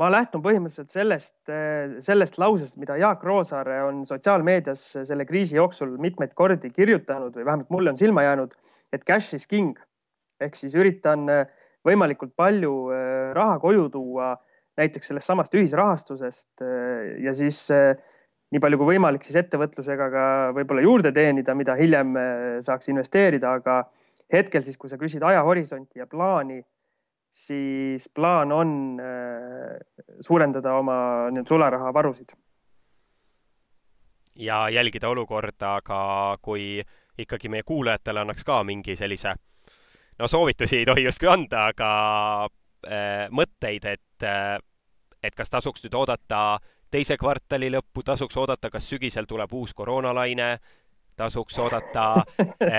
[0.00, 5.98] ma lähtun põhimõtteliselt sellest, äh, sellest lausest, mida Jaak Roosaare on sotsiaalmeedias selle kriisi jooksul
[6.00, 8.56] mitmeid kordi kirjutanud või vähemalt mulle on silma jäänud,
[8.96, 9.76] et cash is king
[10.40, 11.44] ehk siis üritan äh,
[11.86, 14.32] võimalikult palju äh, raha koju tuua
[14.78, 17.96] näiteks sellest samast ühisrahastusest äh, ja siis äh,
[18.52, 20.24] nii palju kui võimalik, siis ettevõtlusega ka
[20.56, 22.12] võib-olla juurde teenida, mida hiljem
[22.60, 23.78] saaks investeerida, aga
[24.32, 26.58] hetkel siis, kui sa küsid ajahorisonti ja plaani,
[27.32, 28.74] siis plaan on
[30.20, 30.96] suurendada oma
[31.30, 32.36] nii-öelda sularahavarusid.
[34.36, 36.02] ja jälgida olukorda, aga
[36.42, 36.84] kui
[37.16, 39.32] ikkagi meie kuulajatele annaks ka mingi sellise
[40.18, 41.88] no soovitusi ei tohi justkui anda, aga
[42.86, 44.58] äh, mõtteid, et äh,
[45.22, 46.58] et kas tasuks nüüd oodata
[46.92, 50.56] teise kvartali lõppu, tasuks oodata, kas sügisel tuleb uus koroonalaine,
[51.16, 52.24] tasuks oodata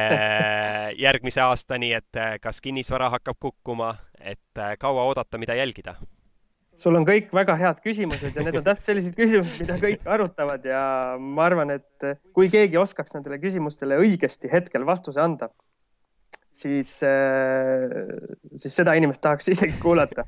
[1.05, 5.95] järgmise aastani, et kas kinnisvara hakkab kukkuma, et kaua oodata, mida jälgida?
[6.83, 10.65] sul on kõik väga head küsimused ja need on täpselt sellised küsimused, mida kõik arutavad
[10.67, 10.81] ja
[11.21, 15.51] ma arvan, et kui keegi oskaks nendele küsimustele õigesti hetkel vastuse anda,
[16.53, 16.91] siis,
[18.55, 20.25] siis seda inimest tahaks isegi kuulata.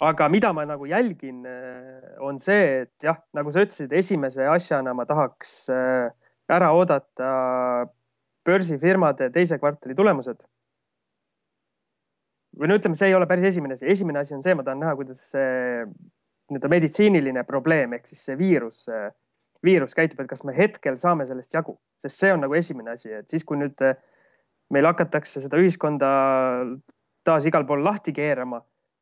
[0.00, 1.44] aga mida ma nagu jälgin,
[2.20, 5.54] on see, et jah, nagu sa ütlesid, esimese asjana ma tahaks
[6.52, 7.30] ära oodata
[8.46, 10.44] börsifirmade teise kvartali tulemused.
[12.56, 14.80] Või no ütleme, see ei ole päris esimene asi, esimene asi on see, ma tahan
[14.80, 15.84] näha, kuidas see
[16.46, 18.84] nii-öelda meditsiiniline probleem ehk siis see viirus,
[19.66, 23.10] viirus käitub, et kas me hetkel saame sellest jagu, sest see on nagu esimene asi,
[23.18, 23.82] et siis, kui nüüd
[24.74, 26.08] meil hakatakse seda ühiskonda
[27.26, 28.60] taas igal pool lahti keerama,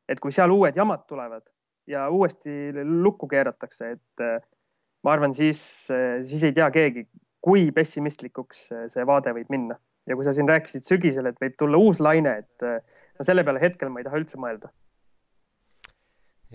[0.09, 1.45] et kui seal uued jamad tulevad
[1.89, 4.23] ja uuesti lukku keeratakse, et
[5.05, 5.59] ma arvan, siis,
[6.25, 7.05] siis ei tea keegi,
[7.45, 9.77] kui pessimistlikuks see vaade võib minna.
[10.05, 13.61] ja kui sa siin rääkisid sügisel, et võib tulla uus laine, et no selle peale
[13.61, 14.69] hetkel ma ei taha üldse mõelda.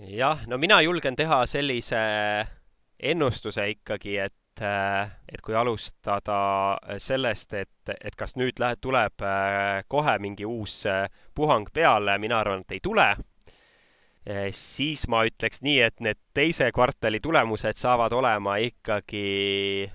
[0.07, 1.99] jah, no mina julgen teha sellise
[2.99, 9.23] ennustuse ikkagi, et et kui alustada sellest, et, et kas nüüd läheb, tuleb
[9.87, 10.83] kohe mingi uus
[11.33, 13.07] puhang peale, mina arvan, et ei tule,
[14.53, 19.89] siis ma ütleks nii, et need teise kvartali tulemused saavad olema ikkagi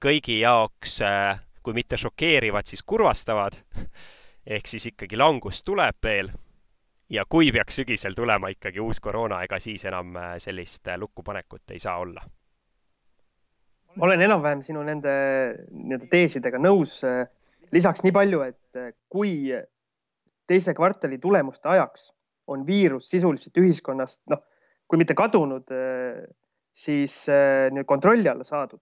[0.00, 1.00] kõigi jaoks,
[1.66, 3.58] kui mitte šokeerivad, siis kurvastavad.
[4.46, 6.30] Ehk siis ikkagi langus tuleb veel.
[7.10, 11.74] Ja kui peaks sügisel tulema ikkagi uus koroona, ega siis enam äh, sellist äh, lukkupanekut
[11.74, 12.22] ei saa olla.
[14.00, 15.12] Olen enam-vähem sinu nende
[15.70, 17.00] nii-öelda teesidega nõus.
[17.74, 19.52] lisaks nii palju, et äh, kui
[20.46, 22.12] teise kvartali tulemuste ajaks
[22.46, 24.44] on viirus sisuliselt ühiskonnast, noh,
[24.86, 25.66] kui mitte kadunud,
[26.70, 27.24] siis
[27.86, 28.78] kontrolli alla saadud.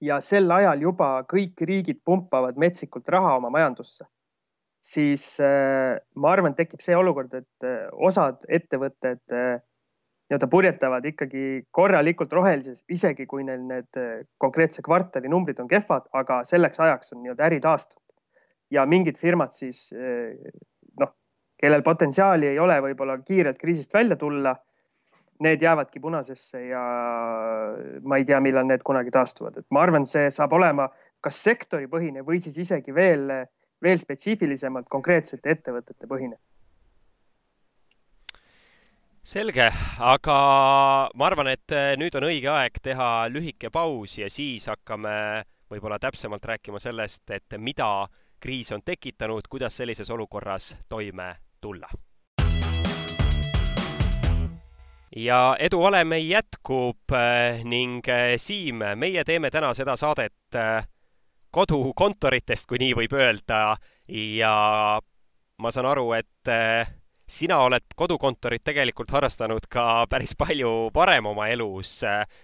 [0.00, 4.04] ja sel ajal juba kõik riigid pumpavad metsikult raha oma majandusse
[4.80, 9.60] siis äh, ma arvan, tekib see olukord, et äh, osad ettevõtted äh,
[10.30, 13.98] nii-öelda purjetavad ikkagi korralikult rohelises, isegi kui neil need
[14.38, 18.06] konkreetse kvartali numbrid on kehvad, aga selleks ajaks on nii-öelda äri taastunud.
[18.70, 19.88] ja mingid firmad siis
[21.00, 21.10] noh,
[21.58, 24.54] kellel potentsiaali ei ole võib-olla kiirelt kriisist välja tulla,
[25.42, 26.82] need jäävadki punasesse ja
[28.02, 30.86] ma ei tea, millal need kunagi taastuvad, et ma arvan, see saab olema
[31.20, 33.26] kas sektoripõhine või siis isegi veel
[33.82, 36.36] veel spetsiifilisemalt konkreetsete ettevõtete põhine.
[39.22, 39.68] Selge,
[40.00, 40.36] aga
[41.14, 46.00] ma arvan, et eh, nüüd on õige aeg teha lühike paus ja siis hakkame võib-olla
[46.00, 48.08] täpsemalt rääkima sellest, et mida
[48.40, 51.88] kriis on tekitanud, kuidas sellises olukorras toime tulla.
[55.16, 60.58] ja Edu Alemõi jätkub eh, ning eh, Siim, meie teeme täna seda saadet
[61.50, 64.54] kodukontoritest, kui nii võib öelda, ja
[65.58, 66.99] ma saan aru, et
[67.30, 72.00] sina oled kodukontorit tegelikult harrastanud ka päris palju varem oma elus.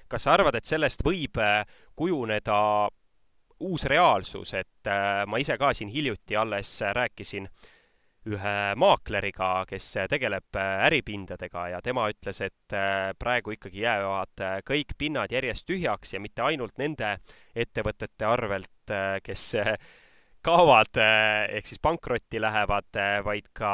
[0.08, 1.64] kas sa arvad, et sellest võib eh,
[1.96, 2.58] kujuneda
[3.66, 7.48] uus reaalsus, et eh, ma ise ka siin hiljuti alles rääkisin
[8.26, 12.74] ühe maakleriga, kes tegeleb äripindadega ja tema ütles, et
[13.18, 17.12] praegu ikkagi jäävad kõik pinnad järjest tühjaks ja mitte ainult nende
[17.54, 19.46] ettevõtete arvelt, kes
[20.46, 23.72] kaovad ehk siis pankrotti lähevad, vaid ka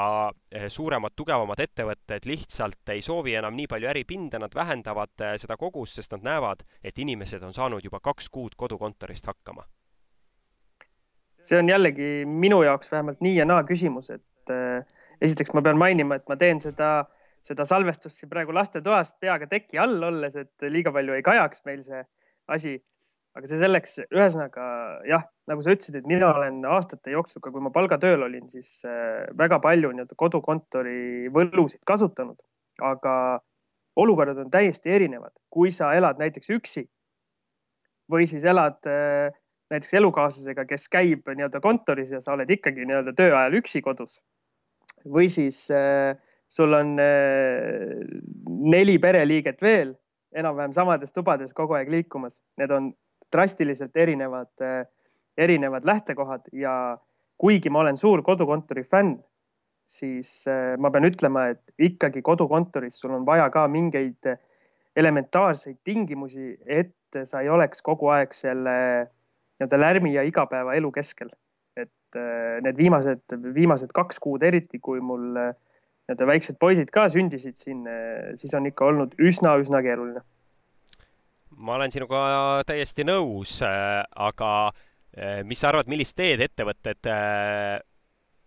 [0.73, 6.17] suuremad, tugevamad ettevõtted lihtsalt ei soovi enam nii palju äripinda, nad vähendavad seda kogust, sest
[6.17, 9.65] nad näevad, et inimesed on saanud juba kaks kuud kodukontorist hakkama.
[11.43, 14.53] see on jällegi minu jaoks vähemalt nii ja naa küsimus, et
[15.23, 17.05] esiteks ma pean mainima, et ma teen seda,
[17.47, 21.83] seda salvestust siin praegu lastetoast peaga teki all olles, et liiga palju ei kajaks meil
[21.87, 22.03] see
[22.49, 22.79] asi.
[23.33, 24.65] Aga see selleks, ühesõnaga
[25.09, 28.83] jah, nagu sa ütlesid, et mina olen aastate jooksul, ka kui ma palgatööl olin, siis
[28.89, 32.37] äh, väga palju nii-öelda kodukontori võlusid kasutanud,
[32.85, 33.15] aga
[34.03, 36.85] olukorrad on täiesti erinevad, kui sa elad näiteks üksi
[38.13, 39.33] või siis elad äh,
[39.73, 44.21] näiteks elukaaslasega, kes käib nii-öelda kontoris ja sa oled ikkagi nii-öelda töö ajal üksi kodus.
[45.09, 46.13] või siis äh,
[46.53, 46.99] sul on
[48.69, 49.95] neli pereliiget veel
[50.37, 52.93] enam-vähem samades tubades kogu aeg liikumas, need on
[53.33, 54.51] drastiliselt erinevad
[55.39, 56.99] erinevad lähtekohad ja
[57.39, 59.17] kuigi ma olen suur kodukontori fänn,
[59.91, 64.31] siis äh, ma pean ütlema, et ikkagi kodukontoris sul on vaja ka mingeid
[64.97, 71.33] elementaarseid tingimusi, et sa ei oleks kogu aeg selle nii-öelda lärmi ja igapäevaelu keskel.
[71.77, 75.55] et äh, need viimased, viimased kaks kuud eriti, kui mul äh,
[76.05, 77.87] nii-öelda väiksed poisid ka sündisid siin,
[78.37, 80.21] siis on ikka olnud üsna-üsna keeruline.
[81.63, 82.21] Ma olen sinuga
[82.67, 84.51] täiesti nõus, aga
[85.47, 87.09] mis sa arvad, millist teed ettevõtted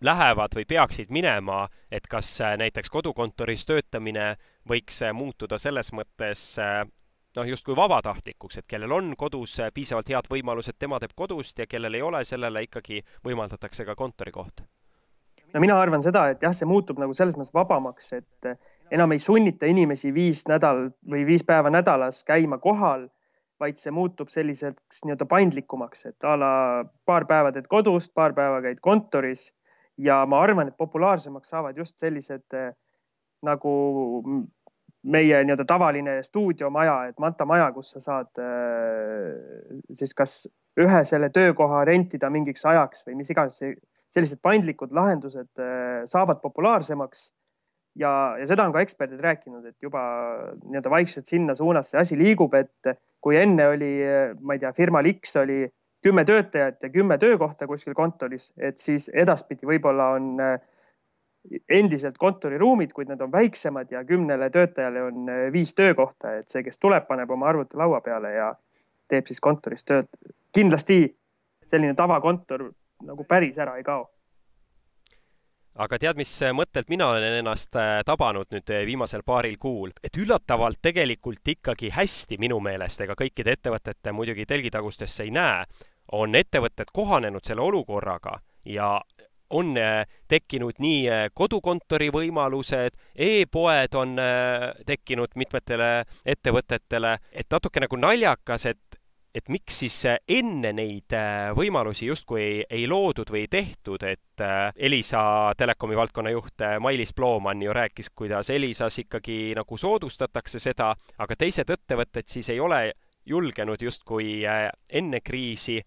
[0.06, 4.34] lähevad või peaksid minema, et kas näiteks kodukontoris töötamine
[4.68, 11.00] võiks muutuda selles mõttes noh, justkui vabatahtlikuks, et kellel on kodus piisavalt head võimalused, tema
[11.00, 14.66] teeb kodust ja kellel ei ole, sellele ikkagi võimaldatakse ka kontorikoht?
[15.54, 18.50] no mina arvan seda, et jah, see muutub nagu selles mõttes vabamaks, et
[18.92, 23.08] enam ei sunnita inimesi viis nädal või viis päeva nädalas käima kohal,
[23.60, 26.54] vaid see muutub selliseks nii-öelda paindlikumaks, et a la
[27.08, 29.48] paar päeva teed kodust, paar päeva käid kontoris
[29.98, 32.58] ja ma arvan, et populaarsemaks saavad just sellised
[33.46, 33.74] nagu
[35.06, 40.38] meie nii-öelda tavaline stuudiomaja, et Manta maja, kus sa saad äh, siis kas
[40.82, 43.60] ühe selle töökoha rentida mingiks ajaks või mis iganes,
[44.16, 47.30] sellised paindlikud lahendused äh, saavad populaarsemaks.
[47.96, 50.04] Ja, ja seda on ka eksperdid rääkinud, et juba
[50.66, 53.92] nii-öelda vaikselt sinna suunas see asi liigub, et kui enne oli,
[54.42, 55.64] ma ei tea, firmal X oli
[56.06, 60.60] kümme töötajat ja kümme töökohta kuskil kontoris, et siis edaspidi võib-olla on äh,
[61.70, 66.62] endiselt kontoriruumid, kuid need on väiksemad ja kümnele töötajale on äh, viis töökohta, et see,
[66.68, 68.52] kes tuleb, paneb oma arvuti laua peale ja
[69.10, 70.10] teeb siis kontoris tööd.
[70.54, 71.00] kindlasti
[71.68, 72.70] selline tavakontor
[73.04, 74.06] nagu päris ära ei kao.
[75.76, 80.18] Aga tead, mis mõttelt mina olen ennast äh, tabanud nüüd äh, viimasel paaril kuul, et
[80.18, 85.66] üllatavalt tegelikult ikkagi hästi minu meelest, ega kõikide ettevõtete muidugi telgitagustesse ei näe,
[86.16, 88.94] on ettevõtted kohanenud selle olukorraga ja
[89.50, 95.90] on äh, tekkinud nii äh, kodukontori võimalused e, e-poed on äh, tekkinud mitmetele
[96.26, 98.82] ettevõtetele, et natuke nagu naljakas, et
[99.36, 99.98] et miks siis
[100.32, 101.12] enne neid
[101.58, 104.44] võimalusi justkui ei, ei loodud või ei tehtud, et
[104.76, 111.36] Elisa telekomi valdkonna juht Mailis Ploomann ju rääkis, kuidas Elisas ikkagi nagu soodustatakse seda, aga
[111.36, 112.94] teised ettevõtted siis ei ole
[113.26, 115.82] julgenud justkui enne kriisi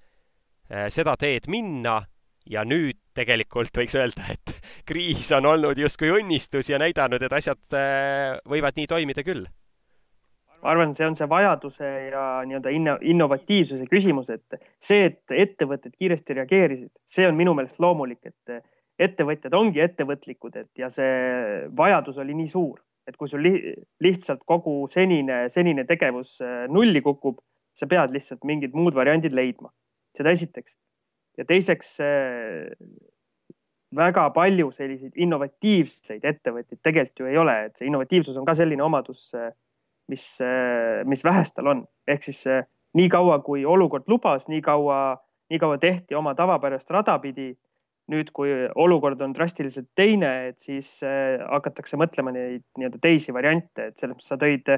[0.68, 2.02] seda teed minna
[2.48, 4.54] ja nüüd tegelikult võiks öelda, et
[4.88, 9.46] kriis on olnud justkui õnnistus ja näidanud, et asjad äh, võivad nii toimida küll.
[10.62, 15.94] Ma arvan, see on see vajaduse ja nii-öelda inno, innovatiivsuse küsimus, et see, et ettevõtted
[15.94, 18.62] kiiresti reageerisid, see on minu meelest loomulik, et
[19.08, 24.42] ettevõtjad ongi ettevõtlikud, et ja see vajadus oli nii suur, et kui sul li lihtsalt
[24.48, 27.38] kogu senine, senine tegevus äh, nulli kukub,
[27.78, 29.70] sa pead lihtsalt mingid muud variandid leidma.
[30.18, 30.72] seda esiteks
[31.38, 31.92] ja teiseks
[33.94, 38.82] väga palju selliseid innovatiivseid ettevõtteid tegelikult ju ei ole, et see innovatiivsus on ka selline
[38.82, 39.28] omadus,
[40.08, 40.24] mis,
[41.04, 42.44] mis vähestel on, ehk siis
[42.98, 45.16] nii kaua, kui olukord lubas, nii kaua,
[45.52, 47.54] nii kaua tehti oma tavapärast rada pidi.
[48.08, 48.48] nüüd, kui
[48.80, 54.30] olukord on drastiliselt teine, et siis hakatakse mõtlema neid nii-öelda teisi variante, et selles mõttes
[54.32, 54.70] sa tõid,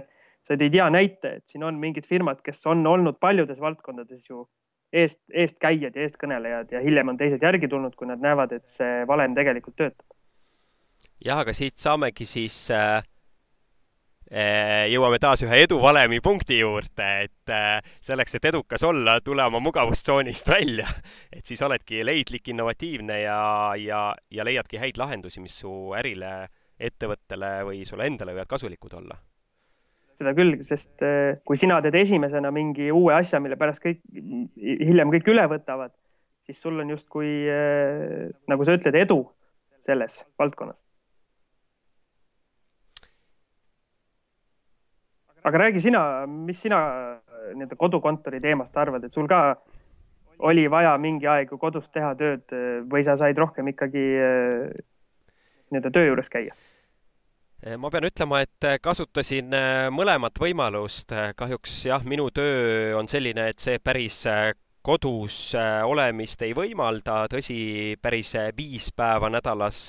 [0.49, 4.49] sa tõid hea näite, et siin on mingid firmad, kes on olnud paljudes valdkondades ju
[4.93, 9.05] eest, eestkäijad ja eestkõnelejad ja hiljem on teised järgi tulnud, kui nad näevad, et see
[9.09, 10.07] valem tegelikult töötab.
[11.25, 13.09] jah, aga siit saamegi siis äh, äh,
[14.31, 20.49] jõuame taas ühe eduvalemi punkti juurde, et äh, selleks, et edukas olla, tule oma mugavustsoonist
[20.49, 20.87] välja.
[21.37, 23.41] et siis oledki leidlik, innovatiivne ja,
[23.79, 26.47] ja, ja leiadki häid lahendusi, mis su ärile,
[26.81, 29.19] ettevõttele või sulle endale võivad kasulikud olla
[30.21, 34.03] seda küll, sest eh, kui sina teed esimesena mingi uue asja, mille pärast kõik,
[34.61, 35.95] hiljem kõik üle võtavad,
[36.45, 39.23] siis sul on justkui, eh, nagu sa ütled, edu
[39.81, 40.83] selles valdkonnas.
[45.45, 46.81] Aga räägi sina, mis sina
[47.55, 49.57] nii-öelda kodukontori teemast arvad, et sul ka
[50.51, 52.53] oli vaja mingi aeg ju kodus teha tööd
[52.91, 54.83] või sa said rohkem ikkagi eh,
[55.71, 56.57] nii-öelda töö juures käia?
[57.77, 59.53] Ma pean ütlema, et kasutasin
[59.93, 61.13] mõlemat võimalust.
[61.37, 64.23] kahjuks jah, minu töö on selline, et see päris
[64.81, 65.53] kodus
[65.85, 69.83] olemist ei võimalda, tõsi, päris viis päeva nädalas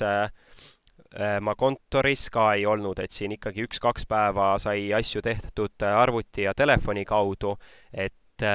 [1.41, 6.53] ma kontoris ka ei olnud, et siin ikkagi üks-kaks päeva sai asju tehtud arvuti ja
[6.55, 7.57] telefoni kaudu,
[7.91, 8.45] et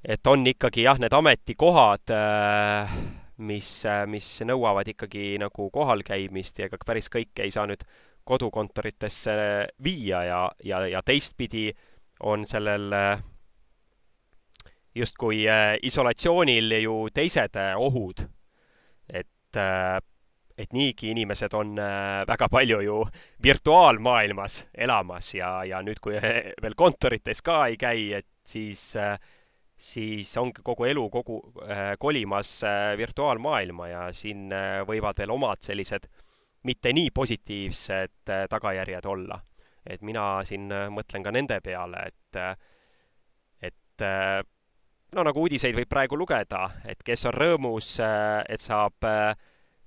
[0.00, 2.98] et on ikkagi jah, need ametikohad äh,
[3.40, 3.72] mis,
[4.06, 7.84] mis nõuavad ikkagi nagu kohalkäimist ja ega päris kõike ei saa nüüd
[8.28, 9.34] kodukontoritesse
[9.82, 11.70] viia ja, ja, ja teistpidi
[12.28, 12.92] on sellel
[14.94, 18.26] justkui äh, isolatsioonil ju teised äh, ohud.
[19.08, 20.00] et, äh,
[20.60, 21.78] et niigi inimesed on
[22.28, 22.96] väga palju ju
[23.42, 26.18] virtuaalmaailmas elamas ja, ja nüüd, kui
[26.62, 29.16] veel kontorites ka ei käi, et siis äh,
[29.80, 35.62] siis ongi kogu elu kogu äh, kolimas äh, virtuaalmaailma ja siin äh, võivad veel omad
[35.64, 36.08] sellised
[36.68, 39.40] mitte nii positiivsed äh, tagajärjed olla.
[39.86, 42.56] et mina siin äh, mõtlen ka nende peale, et äh,
[43.62, 44.42] et äh,
[45.16, 47.94] no nagu uudiseid võib praegu lugeda, et kes on rõõmus,
[48.48, 49.08] et saab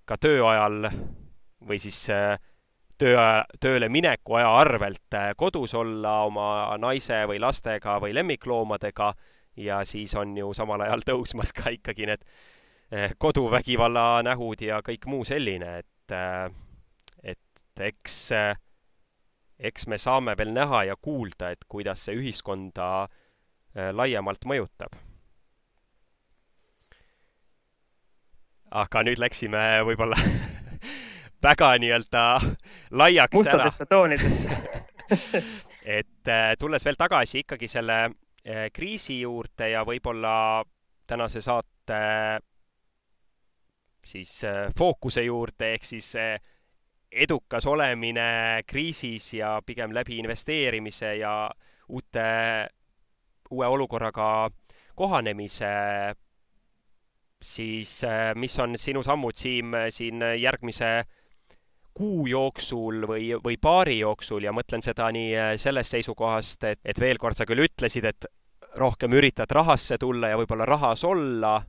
[0.05, 0.87] ka töö ajal
[1.67, 1.99] või siis
[2.97, 3.19] töö,
[3.59, 6.47] tööle mineku aja arvelt kodus olla oma
[6.81, 9.13] naise või lastega või lemmikloomadega
[9.63, 12.25] ja siis on ju samal ajal tõusmas ka ikkagi need
[13.17, 16.13] koduvägivalla nähud ja kõik muu selline, et,
[17.23, 18.17] et eks,
[19.57, 23.07] eks me saame veel näha ja kuulda, et kuidas see ühiskonda
[23.97, 24.93] laiemalt mõjutab
[28.73, 30.17] aga nüüd läksime võib-olla
[31.47, 32.23] väga nii-öelda
[32.97, 34.57] laiaks mustadesse toonidesse.
[35.97, 40.63] Et äh, tulles veel tagasi ikkagi selle äh, kriisi juurde ja võib-olla
[41.07, 41.99] tänase saate
[44.07, 46.13] siis äh, fookuse juurde ehk siis
[47.13, 51.51] edukas olemine kriisis ja pigem läbi investeerimise ja
[51.89, 52.23] uute,
[53.51, 54.49] uue olukorraga
[54.95, 55.69] kohanemise
[57.43, 61.03] siis äh, mis on sinu sammud, Siim, äh, siin järgmise
[61.93, 66.99] kuu jooksul või, või paari jooksul ja mõtlen seda nii äh, sellest seisukohast, et, et
[66.99, 68.25] veel kord sa küll ütlesid, et
[68.79, 71.59] rohkem üritad rahasse tulla ja võib-olla rahas olla,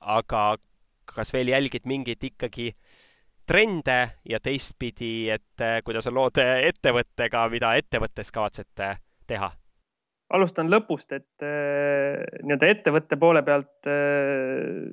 [0.00, 0.44] aga
[1.08, 2.70] kas veel jälgid mingeid ikkagi
[3.48, 8.90] trende ja teistpidi, et kuidas on lood ettevõttega, mida ettevõttes kavatsete
[9.28, 9.48] teha?
[10.34, 14.92] Alustan lõpust, et äh, nii-öelda ettevõtte poole pealt äh,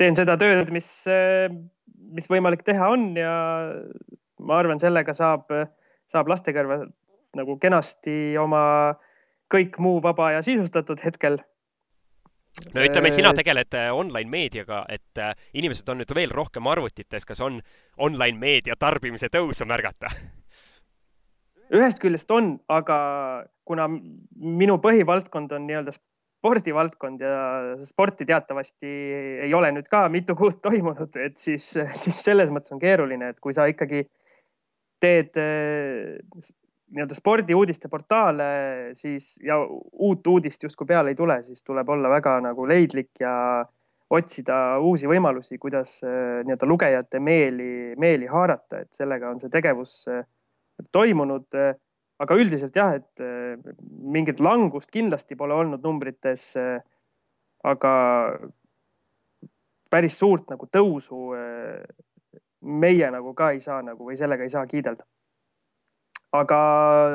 [0.00, 1.50] teen seda tööd, mis, äh,
[2.16, 3.34] mis võimalik teha on ja
[4.40, 5.52] ma arvan, sellega saab,
[6.10, 6.88] saab laste kõrval
[7.36, 8.96] nagu kenasti oma
[9.52, 11.38] kõik muu vaba ja sisustatud hetkel.
[12.74, 15.20] no ütleme, sina tegeled online meediaga, et
[15.54, 17.60] inimesed on nüüd veel rohkem arvutites, kas on
[17.98, 20.10] online meedia tarbimise tõusu märgata?
[21.74, 22.98] Ühest küljest on, aga
[23.68, 25.94] kuna minu põhivaldkond on nii-öelda
[26.40, 27.34] spordivaldkond ja
[27.84, 28.92] sporti teatavasti
[29.44, 31.66] ei ole nüüd ka mitu kuud toimunud, et siis,
[32.04, 34.06] siis selles mõttes on keeruline, et kui sa ikkagi
[35.00, 36.16] teed eh,
[36.90, 38.48] nii-öelda spordiuudiste portaale,
[38.98, 43.34] siis ja uut uudist justkui peale ei tule, siis tuleb olla väga nagu leidlik ja
[44.10, 50.02] otsida uusi võimalusi, kuidas eh, nii-öelda lugejate meeli, meeli haarata, et sellega on see tegevus
[50.10, 50.24] äh,
[50.92, 51.46] toimunud.
[51.54, 51.74] Eh,
[52.20, 53.56] aga üldiselt jah, et eh,
[53.88, 56.50] mingit langust kindlasti pole olnud numbrites.
[56.60, 56.80] Eh,
[57.64, 57.92] aga
[59.90, 61.18] päris suurt nagu tõusu
[62.60, 65.04] meie nagu ka ei saa nagu või sellega ei saa kiidelda.
[66.30, 66.56] aga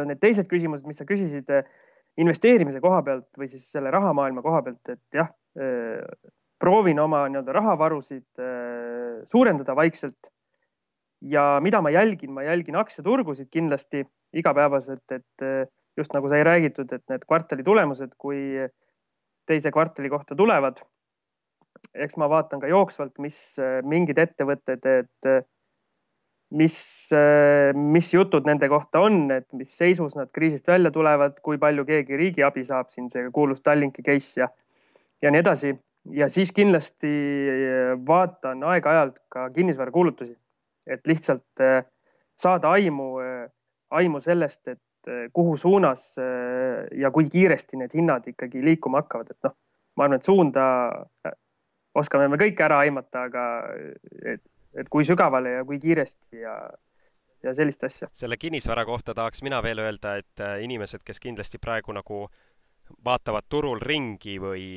[0.05, 1.47] need teised küsimused, mis sa küsisid
[2.19, 5.31] investeerimise koha pealt või siis selle rahamaailma koha pealt, et jah,
[6.59, 8.43] proovin oma nii-öelda rahavarusid
[9.31, 10.29] suurendada vaikselt
[11.21, 14.03] ja mida ma jälgin, ma jälgin aktsiaturgusid kindlasti
[14.35, 18.67] igapäevaselt, et eh, just nagu sai räägitud, et need kvartali tulemused, kui
[19.47, 20.81] teise kvartali kohta tulevad,
[21.93, 25.45] eks ma vaatan ka jooksvalt, mis eh, mingid ettevõtted, et eh,
[26.55, 26.75] mis,
[27.75, 32.19] mis jutud nende kohta on, et mis seisus nad kriisist välja tulevad, kui palju keegi
[32.19, 34.47] riigiabi saab, siin see kuulus Tallinki case ja,
[35.25, 35.73] ja nii edasi.
[36.13, 37.11] ja siis kindlasti
[38.07, 40.35] vaatan aeg-ajalt ka kinnisvarakuulutusi
[40.87, 41.83] et lihtsalt äh,
[42.37, 43.45] saada aimu, äh,
[43.95, 46.15] aimu sellest, et äh, kuhu suunas
[46.97, 49.55] ja kui kiiresti need hinnad ikkagi liikuma hakkavad, et noh,
[49.95, 50.65] ma arvan, et suunda
[51.95, 53.45] oskame me kõik ära aimata, aga
[54.33, 54.43] et,
[54.75, 56.55] et kui sügavale ja kui kiiresti ja,
[57.43, 58.09] ja sellist asja.
[58.11, 62.25] selle kinnisvara kohta tahaks mina veel öelda, et inimesed, kes kindlasti praegu nagu
[63.05, 64.75] vaatavad turul ringi või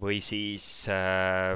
[0.00, 1.54] või siis äh,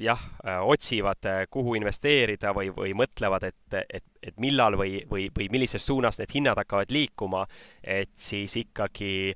[0.00, 5.28] jah, äh, otsivad, äh, kuhu investeerida või, või mõtlevad, et, et, et millal või, või,
[5.36, 7.46] või millises suunas need hinnad hakkavad liikuma,
[7.82, 9.34] et siis ikkagi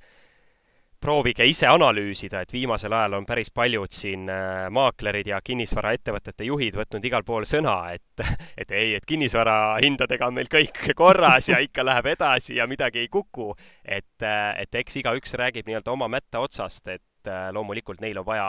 [1.05, 6.79] proovige ise analüüsida, et viimasel ajal on päris paljud siin äh, maaklerid ja kinnisvaraettevõtete juhid
[6.81, 8.25] võtnud igal pool sõna, et,
[8.61, 13.05] et ei, et kinnisvara hindadega on meil kõik korras ja ikka läheb edasi ja midagi
[13.05, 13.53] ei kuku.
[13.85, 14.25] et,
[14.57, 18.49] et eks igaüks räägib nii-öelda oma mätta otsast, et loomulikult neil on vaja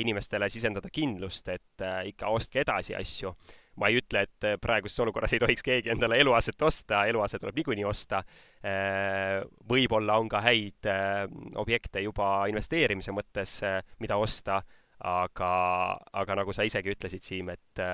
[0.00, 3.34] inimestele sisendada kindlust, et äh, ikka ostke edasi asju.
[3.78, 7.60] ma ei ütle, et äh, praeguses olukorras ei tohiks keegi endale eluaset osta, eluase tuleb
[7.60, 8.22] niikuinii osta.
[9.68, 10.88] võib-olla on ka häid
[11.56, 13.60] objekte juba investeerimise mõttes,
[14.02, 14.62] mida osta,
[14.98, 15.52] aga,
[16.12, 17.84] aga nagu sa isegi ütlesid, Siim, et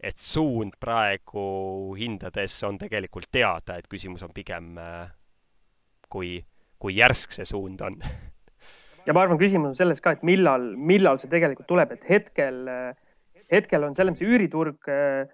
[0.00, 4.78] et suund praegu hindades on tegelikult teada, et küsimus on pigem,
[6.08, 6.38] kui,
[6.78, 7.98] kui järsk see suund on
[9.10, 12.62] ja ma arvan, küsimus on selles ka, et millal, millal see tegelikult tuleb, et hetkel,
[13.50, 15.24] hetkel on selles mõttes üüriturg eh,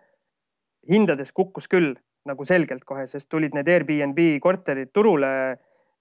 [0.89, 1.93] hindades kukkus küll
[2.27, 5.33] nagu selgelt kohe, sest tulid need Airbnb korterid turule.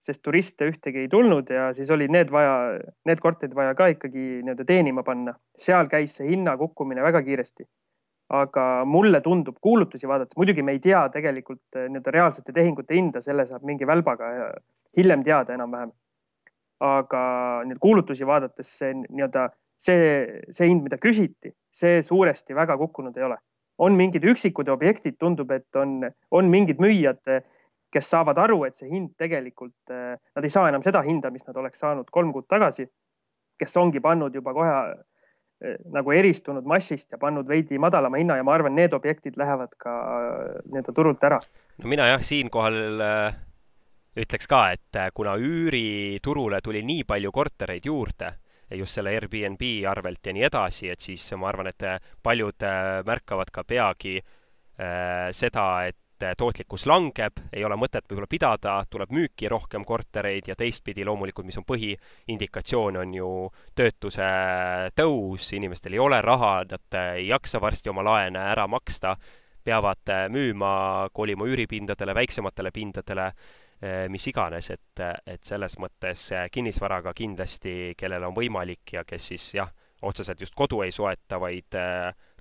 [0.05, 2.77] sest turiste ühtegi ei tulnud ja siis oli need vaja,
[3.09, 5.33] need korterid vaja ka ikkagi nii-öelda teenima panna.
[5.57, 7.65] seal käis see hinna kukkumine väga kiiresti.
[8.29, 13.21] aga mulle tundub kuulutusi vaadates, muidugi me ei tea tegelikult eh, nii-öelda reaalsete tehingute hinda,
[13.21, 14.31] selle saab mingi välbaga
[14.97, 15.91] hiljem teada enam-vähem.
[16.83, 17.21] Aga
[17.67, 19.49] nüüd kuulutusi vaadates see nii-öelda
[19.79, 20.07] see,
[20.51, 23.37] see hind, mida küsiti, see suuresti väga kukkunud ei ole.
[23.77, 27.19] on mingid üksikud objektid, tundub, et on, on mingid müüjad
[27.95, 31.45] kes saavad aru, et see hind tegelikult, äh, nad ei saa enam seda hinda, mis
[31.47, 32.87] nad oleks saanud kolm kuud tagasi,
[33.59, 38.47] kes ongi pannud juba kohe äh, nagu eristunud massist ja pannud veidi madalama hinna ja
[38.47, 41.39] ma arvan, need objektid lähevad ka äh, nii-öelda turult ära.
[41.83, 42.81] no mina jah, siinkohal
[44.15, 48.31] ütleks ka, et kuna üüriturule tuli nii palju kortereid juurde,
[48.75, 51.85] just selle Airbnb arvelt ja nii edasi, et siis ma arvan, et
[52.23, 52.65] paljud
[53.05, 54.17] märkavad ka peagi
[55.35, 60.55] seda, et et tootlikkus langeb, ei ole mõtet võib-olla pidada, tuleb müüki rohkem kortereid ja
[60.55, 63.31] teistpidi loomulikult, mis on põhiindikatsioon, on ju
[63.75, 64.29] töötuse
[64.95, 69.15] tõus, inimestel ei ole raha, nad ei jaksa varsti oma laene ära maksta,
[69.65, 73.31] peavad müüma, kolima üüripindadele, väiksematele pindadele,
[74.09, 79.71] mis iganes, et, et selles mõttes kinnisvaraga kindlasti, kellel on võimalik ja kes siis jah,
[80.01, 81.77] otseselt just kodu ei soeta, vaid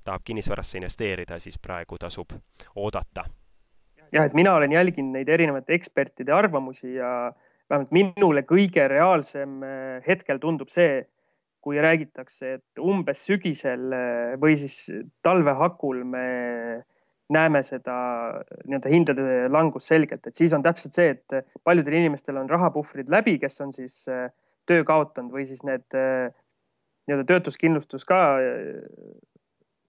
[0.05, 2.37] tahab kinnisvarasse investeerida, siis praegu tasub
[2.77, 3.25] oodata.
[4.13, 7.33] Jah, et mina olen jälginud neid erinevate ekspertide arvamusi ja
[7.71, 11.03] vähemalt minule kõige reaalsem äh, hetkel tundub see,
[11.65, 14.77] kui räägitakse, et umbes sügisel äh, või siis
[15.25, 16.27] talve hakul me
[17.35, 17.97] näeme seda
[18.65, 23.39] nii-öelda hindade langust selgelt, et siis on täpselt see, et paljudel inimestel on rahapuhvrid läbi,
[23.43, 24.29] kes on siis äh,
[24.71, 28.21] töö kaotanud või siis need nii-öelda töötuskindlustus ka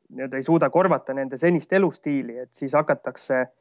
[0.09, 3.53] nii-öelda ei suuda korvata nende senist elustiili, et siis hakatakse äh,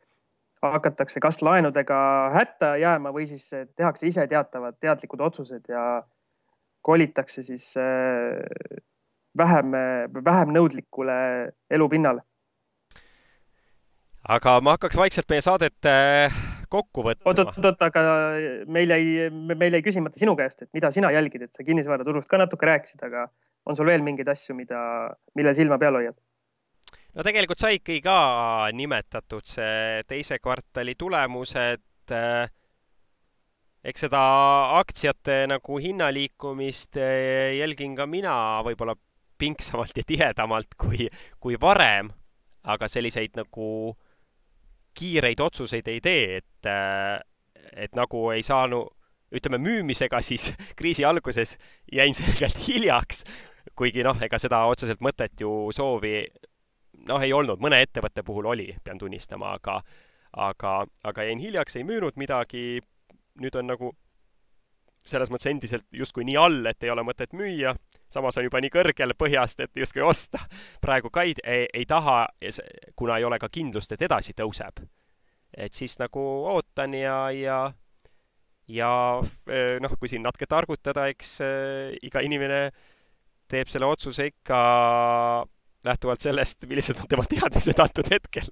[0.73, 1.97] hakatakse kas laenudega
[2.35, 6.03] hätta jääma või siis tehakse ise teatavad teadlikud otsused ja
[6.85, 8.81] kolitakse siis äh,
[9.37, 9.73] vähem,
[10.25, 11.17] vähem nõudlikule
[11.71, 12.23] elupinnale.
[14.25, 16.37] Aga ma hakkaks vaikselt meie saadet äh,
[16.73, 17.31] kokku võtma.
[17.31, 18.05] oot, oot, oot, aga
[18.73, 22.41] meil jäi, meil jäi küsimata sinu käest, et mida sina jälgid, et sa kinnisvaraturust ka
[22.41, 23.29] natuke rääkisid, aga
[23.69, 24.81] on sul veel mingeid asju, mida,
[25.37, 26.17] millel silma peal hoiad?
[27.15, 28.19] no tegelikult saigi ka
[28.75, 31.85] nimetatud see teise kvartali tulemused.
[32.11, 32.49] Eh,
[33.85, 34.21] eks seda
[34.81, 38.35] aktsiate nagu hinnaliikumist eh, jälgin ka mina
[38.67, 38.97] võib-olla
[39.39, 41.07] pingsamalt ja tihedamalt kui,
[41.41, 42.11] kui varem,
[42.65, 43.95] aga selliseid nagu
[44.95, 47.19] kiireid otsuseid ei tee, et, eh,
[47.87, 48.91] et nagu ei saanud,
[49.35, 51.57] ütleme müümisega siis kriisi alguses
[51.93, 53.25] jäin selgelt hiljaks,
[53.77, 56.27] kuigi noh, ega seda otseselt mõtet ju soovi
[57.09, 59.81] noh, ei olnud, mõne ettevõtte puhul oli, pean tunnistama, aga
[60.37, 62.81] aga, aga jäin hiljaks, ei müünud midagi,
[63.41, 63.93] nüüd on nagu
[65.05, 67.75] selles mõttes endiselt justkui nii all, et ei ole mõtet müüa,
[68.15, 70.41] samas on juba nii kõrgel põhjast, et justkui osta.
[70.83, 72.27] praegu ka ei, ei, taha,
[72.97, 74.85] kuna ei ole ka kindlust, et edasi tõuseb.
[75.57, 77.59] et siis nagu ootan ja, ja
[78.69, 78.91] ja
[79.49, 82.69] eh, noh, kui siin natuke targutada, eks äh, iga inimene
[83.51, 84.59] teeb selle otsuse ikka
[85.85, 88.49] lähtuvalt sellest, millised on tema teadmised antud hetkel.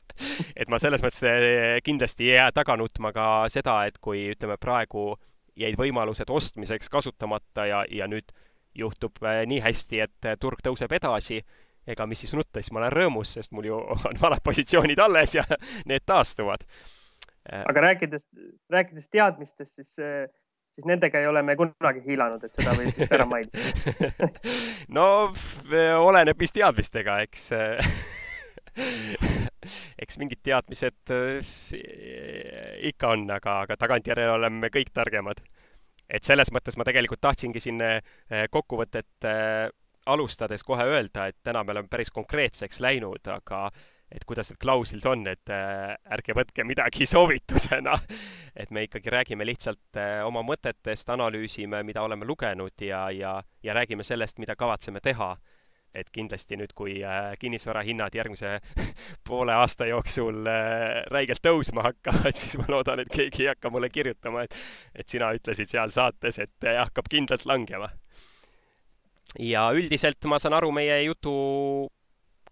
[0.57, 4.59] et ma selles mõttes eh, kindlasti ei jää taga nutma ka seda, et kui ütleme,
[4.61, 5.15] praegu
[5.57, 8.33] jäid võimalused ostmiseks kasutamata ja, ja nüüd
[8.75, 11.41] juhtub eh, nii hästi, et eh, turg tõuseb edasi,
[11.87, 15.37] ega mis siis nutta, siis ma olen rõõmus, sest mul ju on vanad positsioonid alles
[15.39, 15.47] ja
[15.91, 16.67] need taastuvad.
[17.43, 18.29] aga rääkides,
[18.71, 19.97] rääkides teadmistest, siis
[20.73, 24.29] siis nendega ei ole me kunagi hiilanud, et seda võib vist ära mainida
[24.97, 25.07] no
[26.07, 27.51] oleneb, mis teadmistega, eks
[30.03, 31.53] eks mingid teadmised äh,
[32.89, 35.43] ikka on, aga, aga tagantjärele oleme kõik targemad.
[36.09, 38.03] Et selles mõttes ma tegelikult tahtsingi siin äh,
[38.51, 39.69] kokkuvõtet äh,
[40.07, 43.69] alustades kohe öelda, et täna me oleme päris konkreetseks läinud, aga
[44.13, 47.97] et kuidas need klauslid on, et äh, ärge võtke midagi soovitusena.
[48.57, 54.05] et me ikkagi räägime lihtsalt oma mõtetest, analüüsime, mida oleme lugenud ja, ja, ja räägime
[54.05, 55.37] sellest, mida kavatseme teha.
[55.95, 58.59] Et kindlasti nüüd, kui äh, kinnisvarahinnad järgmise
[59.29, 60.45] poole aasta jooksul
[61.13, 64.57] räigelt tõusma hakkavad, siis ma loodan, et keegi ei hakka mulle kirjutama, et,
[64.95, 67.91] et sina ütlesid seal saates, et hakkab kindlalt langema.
[69.39, 71.33] ja üldiselt ma saan aru meie jutu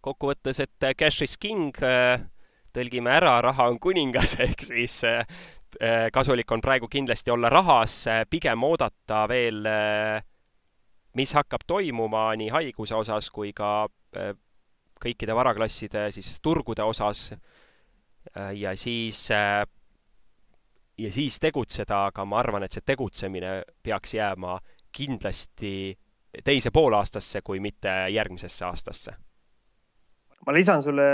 [0.05, 2.21] kokkuvõttes, et äh, cash is king, äh,
[2.75, 5.25] tõlgime ära, raha on kuningas, ehk siis äh,
[6.13, 9.63] kasulik on praegu kindlasti olla rahas, pigem oodata veel,
[11.15, 13.89] mis hakkab toimuma nii haiguse osas kui ka
[15.01, 17.33] kõikide varaklasside siis turgude osas.
[18.55, 19.31] ja siis
[21.01, 24.59] ja siis tegutseda, aga ma arvan, et see tegutsemine peaks jääma
[24.93, 25.97] kindlasti
[26.45, 29.15] teise poolaastasse, kui mitte järgmisesse aastasse.
[30.47, 31.07] ma lisan sulle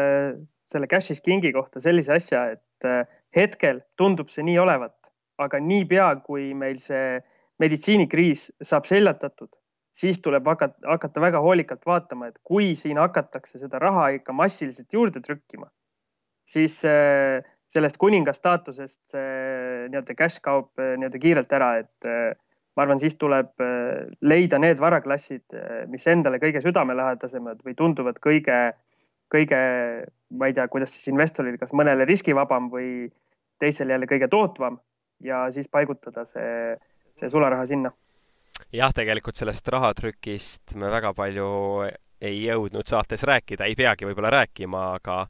[0.65, 4.95] selle Cash is Kingi kohta sellise asja, et äh, hetkel tundub see nii olevat,
[5.43, 7.19] aga niipea, kui meil see
[7.59, 9.51] meditsiinikriis saab seljatatud,
[9.97, 14.93] siis tuleb hakata, hakata väga hoolikalt vaatama, et kui siin hakatakse seda raha ikka massiliselt
[14.93, 15.71] juurde trükkima,
[16.49, 17.41] siis äh,
[17.73, 22.11] sellest kuninga staatusest see nii-öelda cash kaob äh, nii-öelda kiirelt ära, et
[22.77, 23.57] ma arvan, siis tuleb
[24.21, 25.55] leida need varaklassid,
[25.89, 28.59] mis endale kõige südamelähedasemad või tunduvad kõige
[29.33, 29.61] kõige,
[30.31, 33.09] ma ei tea, kuidas siis investoril, kas mõnele riskivabam või
[33.63, 34.79] teisel jälle kõige tootvam
[35.25, 36.77] ja siis paigutada see,
[37.21, 37.93] see sularaha sinna.
[38.77, 41.49] Jah, tegelikult sellest rahatrükist me väga palju
[42.21, 45.27] ei jõudnud saates rääkida, ei peagi võib-olla rääkima, aga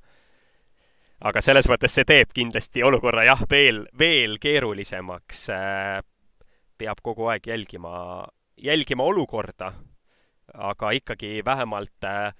[1.27, 5.47] aga selles mõttes see teeb kindlasti olukorra jah, veel, veel keerulisemaks.
[6.77, 8.27] peab kogu aeg jälgima,
[8.61, 9.73] jälgima olukorda,
[10.55, 12.35] aga ikkagi vähemalt äh,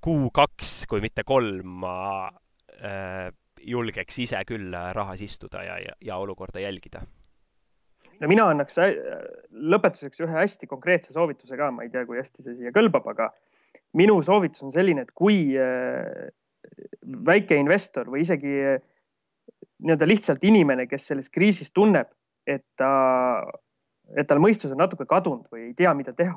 [0.00, 2.26] kuu-kaks, kui mitte kolm, ma
[2.82, 3.30] äh,
[3.62, 7.06] julgeks ise küll rahas istuda ja, ja, ja olukorda jälgida.
[8.22, 8.94] No mina annaks äh,
[9.50, 13.32] lõpetuseks ühe hästi konkreetse soovituse ka, ma ei tea, kui hästi see siia kõlbab, aga
[13.98, 16.30] minu soovitus on selline, et kui äh,
[17.26, 18.80] väike investor või isegi äh,
[19.82, 22.10] nii-öelda lihtsalt inimene, kes selles kriisis tunneb,
[22.46, 22.92] et ta,
[24.16, 26.36] et tal mõistus on natuke kadunud või ei tea, mida teha,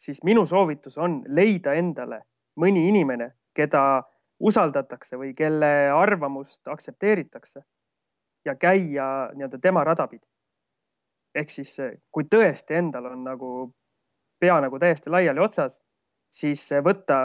[0.00, 2.24] siis minu soovitus on leida endale
[2.58, 4.02] mõni inimene, keda
[4.40, 7.62] usaldatakse või kelle arvamust aktsepteeritakse
[8.48, 10.24] ja käia nii-öelda tema rada pidi.
[11.34, 11.76] Ehk siis,
[12.10, 13.50] kui tõesti endal on nagu
[14.40, 15.80] pea nagu täiesti laiali otsas,
[16.30, 17.20] siis võtta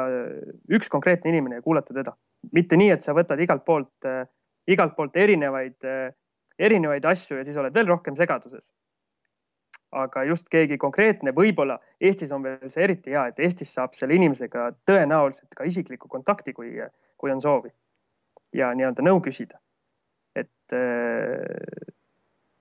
[0.74, 2.16] üks konkreetne inimene ja kuulata teda.
[2.53, 4.08] mitte nii, et sa võtad igalt poolt,
[4.68, 5.78] igalt poolt erinevaid,
[6.60, 8.70] erinevaid asju ja siis oled veel rohkem segaduses
[9.95, 14.16] aga just keegi konkreetne, võib-olla Eestis on veel see eriti hea, et Eestis saab selle
[14.18, 16.74] inimesega tõenäoliselt ka isikliku kontakti, kui,
[17.18, 17.72] kui on soovi
[18.56, 19.60] ja nii-öelda nõu küsida.
[20.36, 20.76] et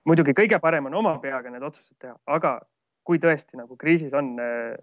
[0.05, 2.57] muidugi kõige parem on oma peaga need otsused teha, aga
[3.05, 4.73] kui tõesti nagu kriisis on äh,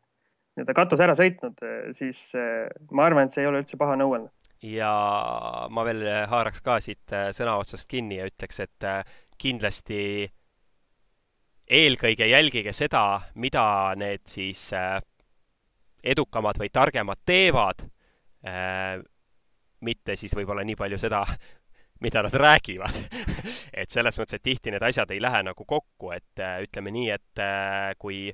[0.57, 1.63] nii-öelda katus ära sõitnud,
[1.97, 4.31] siis äh, ma arvan, et see ei ole üldse paha nõuanne.
[4.63, 4.93] Ja
[5.75, 8.87] ma veel haaraks ka siit sõna otsast kinni ja ütleks, et
[9.43, 10.29] kindlasti
[11.67, 13.65] eelkõige jälgige seda, mida
[13.99, 14.69] need siis
[16.03, 17.83] edukamad või targemad teevad,
[19.83, 21.25] mitte siis võib-olla nii palju seda,
[22.03, 22.97] mida nad räägivad.
[23.81, 27.07] Et selles mõttes, et tihti need asjad ei lähe nagu kokku, et äh, ütleme nii,
[27.15, 27.41] et
[27.99, 28.27] kui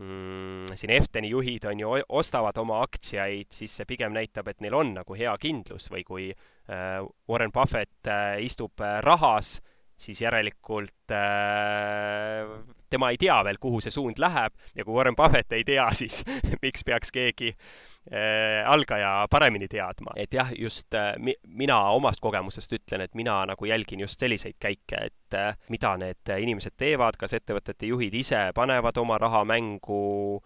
[0.00, 4.78] mm, siin Efteni juhid on ju, ostavad oma aktsiaid, siis see pigem näitab, et neil
[4.78, 6.30] on nagu hea kindlus või kui
[6.64, 8.08] Warren Buffett
[8.40, 9.58] istub rahas
[9.96, 12.48] siis järelikult äh,
[12.90, 16.22] tema ei tea veel, kuhu see suund läheb ja kui Warren Buffett ei tea, siis
[16.62, 20.14] miks peaks keegi äh, algaja paremini teadma.
[20.16, 24.58] et jah, just äh, mi, mina omast kogemusest ütlen, et mina nagu jälgin just selliseid
[24.60, 30.42] käike, et äh, mida need inimesed teevad, kas ettevõtete juhid ise panevad oma raha mängu,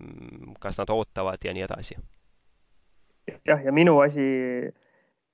[0.00, 1.98] mm, kas nad ootavad ja nii edasi.
[3.44, 4.24] jah, ja minu asi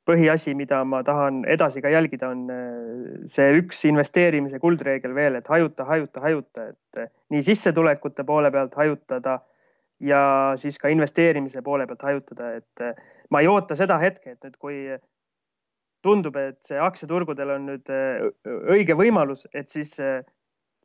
[0.07, 5.51] põhiasi, mida ma tahan edasi ka jälgida, on äh, see üks investeerimise kuldreegel veel, et
[5.51, 9.41] hajuta, hajuta, hajuta, et äh, nii sissetulekute poole pealt hajutada
[10.03, 10.21] ja
[10.61, 12.95] siis ka investeerimise poole pealt hajutada, et äh,
[13.31, 14.81] ma ei oota seda hetke, et nüüd, kui
[16.07, 17.89] tundub, et see aktsiaturgudel on nüüd
[18.71, 19.97] õige võimalus, et siis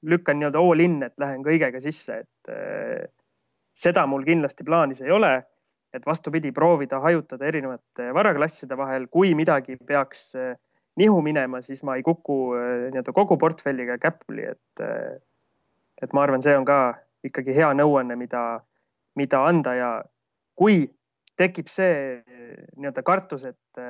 [0.02, 3.12] lükkan nii-öelda all in, et lähen kõigega sisse, et
[3.78, 5.36] seda mul kindlasti plaanis ei ole
[5.94, 10.56] et vastupidi, proovida hajutada erinevate varaklasside vahel, kui midagi peaks eh,
[11.00, 15.20] nihu minema, siis ma ei kuku eh, nii-öelda kogu portfelliga käpuli, et, eh,
[16.02, 16.80] et ma arvan, see on ka
[17.28, 18.62] ikkagi hea nõuanne, mida,
[19.20, 19.92] mida anda ja
[20.58, 20.86] kui
[21.40, 22.22] tekib see
[22.78, 23.84] nii-öelda kartus, et,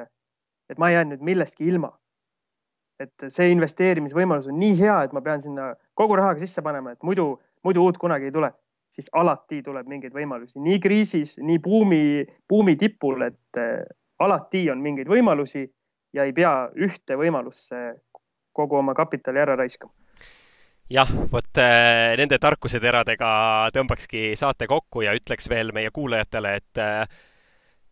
[0.70, 1.91] et ma jään nüüd millestki ilma,
[3.02, 7.06] et see investeerimisvõimalus on nii hea, et ma pean sinna kogu rahaga sisse panema, et
[7.06, 7.34] muidu,
[7.66, 8.52] muidu uut kunagi ei tule
[9.02, 13.82] siis alati tuleb mingeid võimalusi nii kriisis, nii buumi, buumi tipul, et äh,
[14.22, 15.66] alati on mingeid võimalusi
[16.14, 17.82] ja ei pea ühte võimalusse
[18.54, 19.91] kogu oma kapitali ära raiskama.
[20.91, 27.08] jah, vot äh, nende tarkuseteradega tõmbakski saate kokku ja ütleks veel meie kuulajatele, et äh,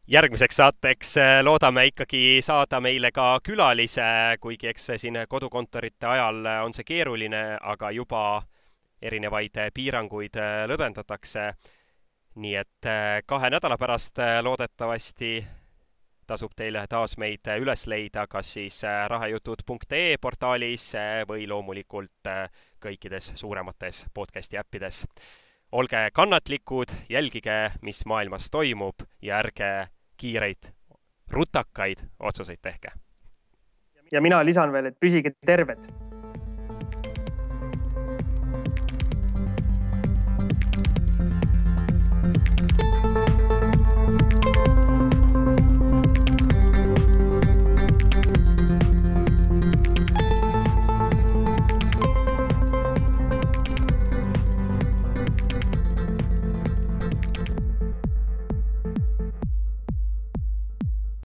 [0.07, 6.85] järgmiseks saateks loodame ikkagi saada meile ka külalise, kuigi eks siin kodukontorite ajal on see
[6.85, 8.41] keeruline, aga juba
[9.01, 11.53] erinevaid äh, piiranguid äh, lõdvendatakse.
[12.39, 15.45] nii et äh, kahe nädala pärast loodetavasti
[16.27, 20.91] tasub teil taas meid üles leida kas siis rahajutud.ee portaalis
[21.27, 22.29] või loomulikult
[22.79, 25.07] kõikides suuremates podcasti äppides.
[25.71, 29.87] olge kannatlikud, jälgige, mis maailmas toimub ja ärge
[30.17, 30.69] kiireid,
[31.31, 32.91] rutakaid otsuseid tehke.
[34.11, 36.08] ja mina lisan veel, et püsige terved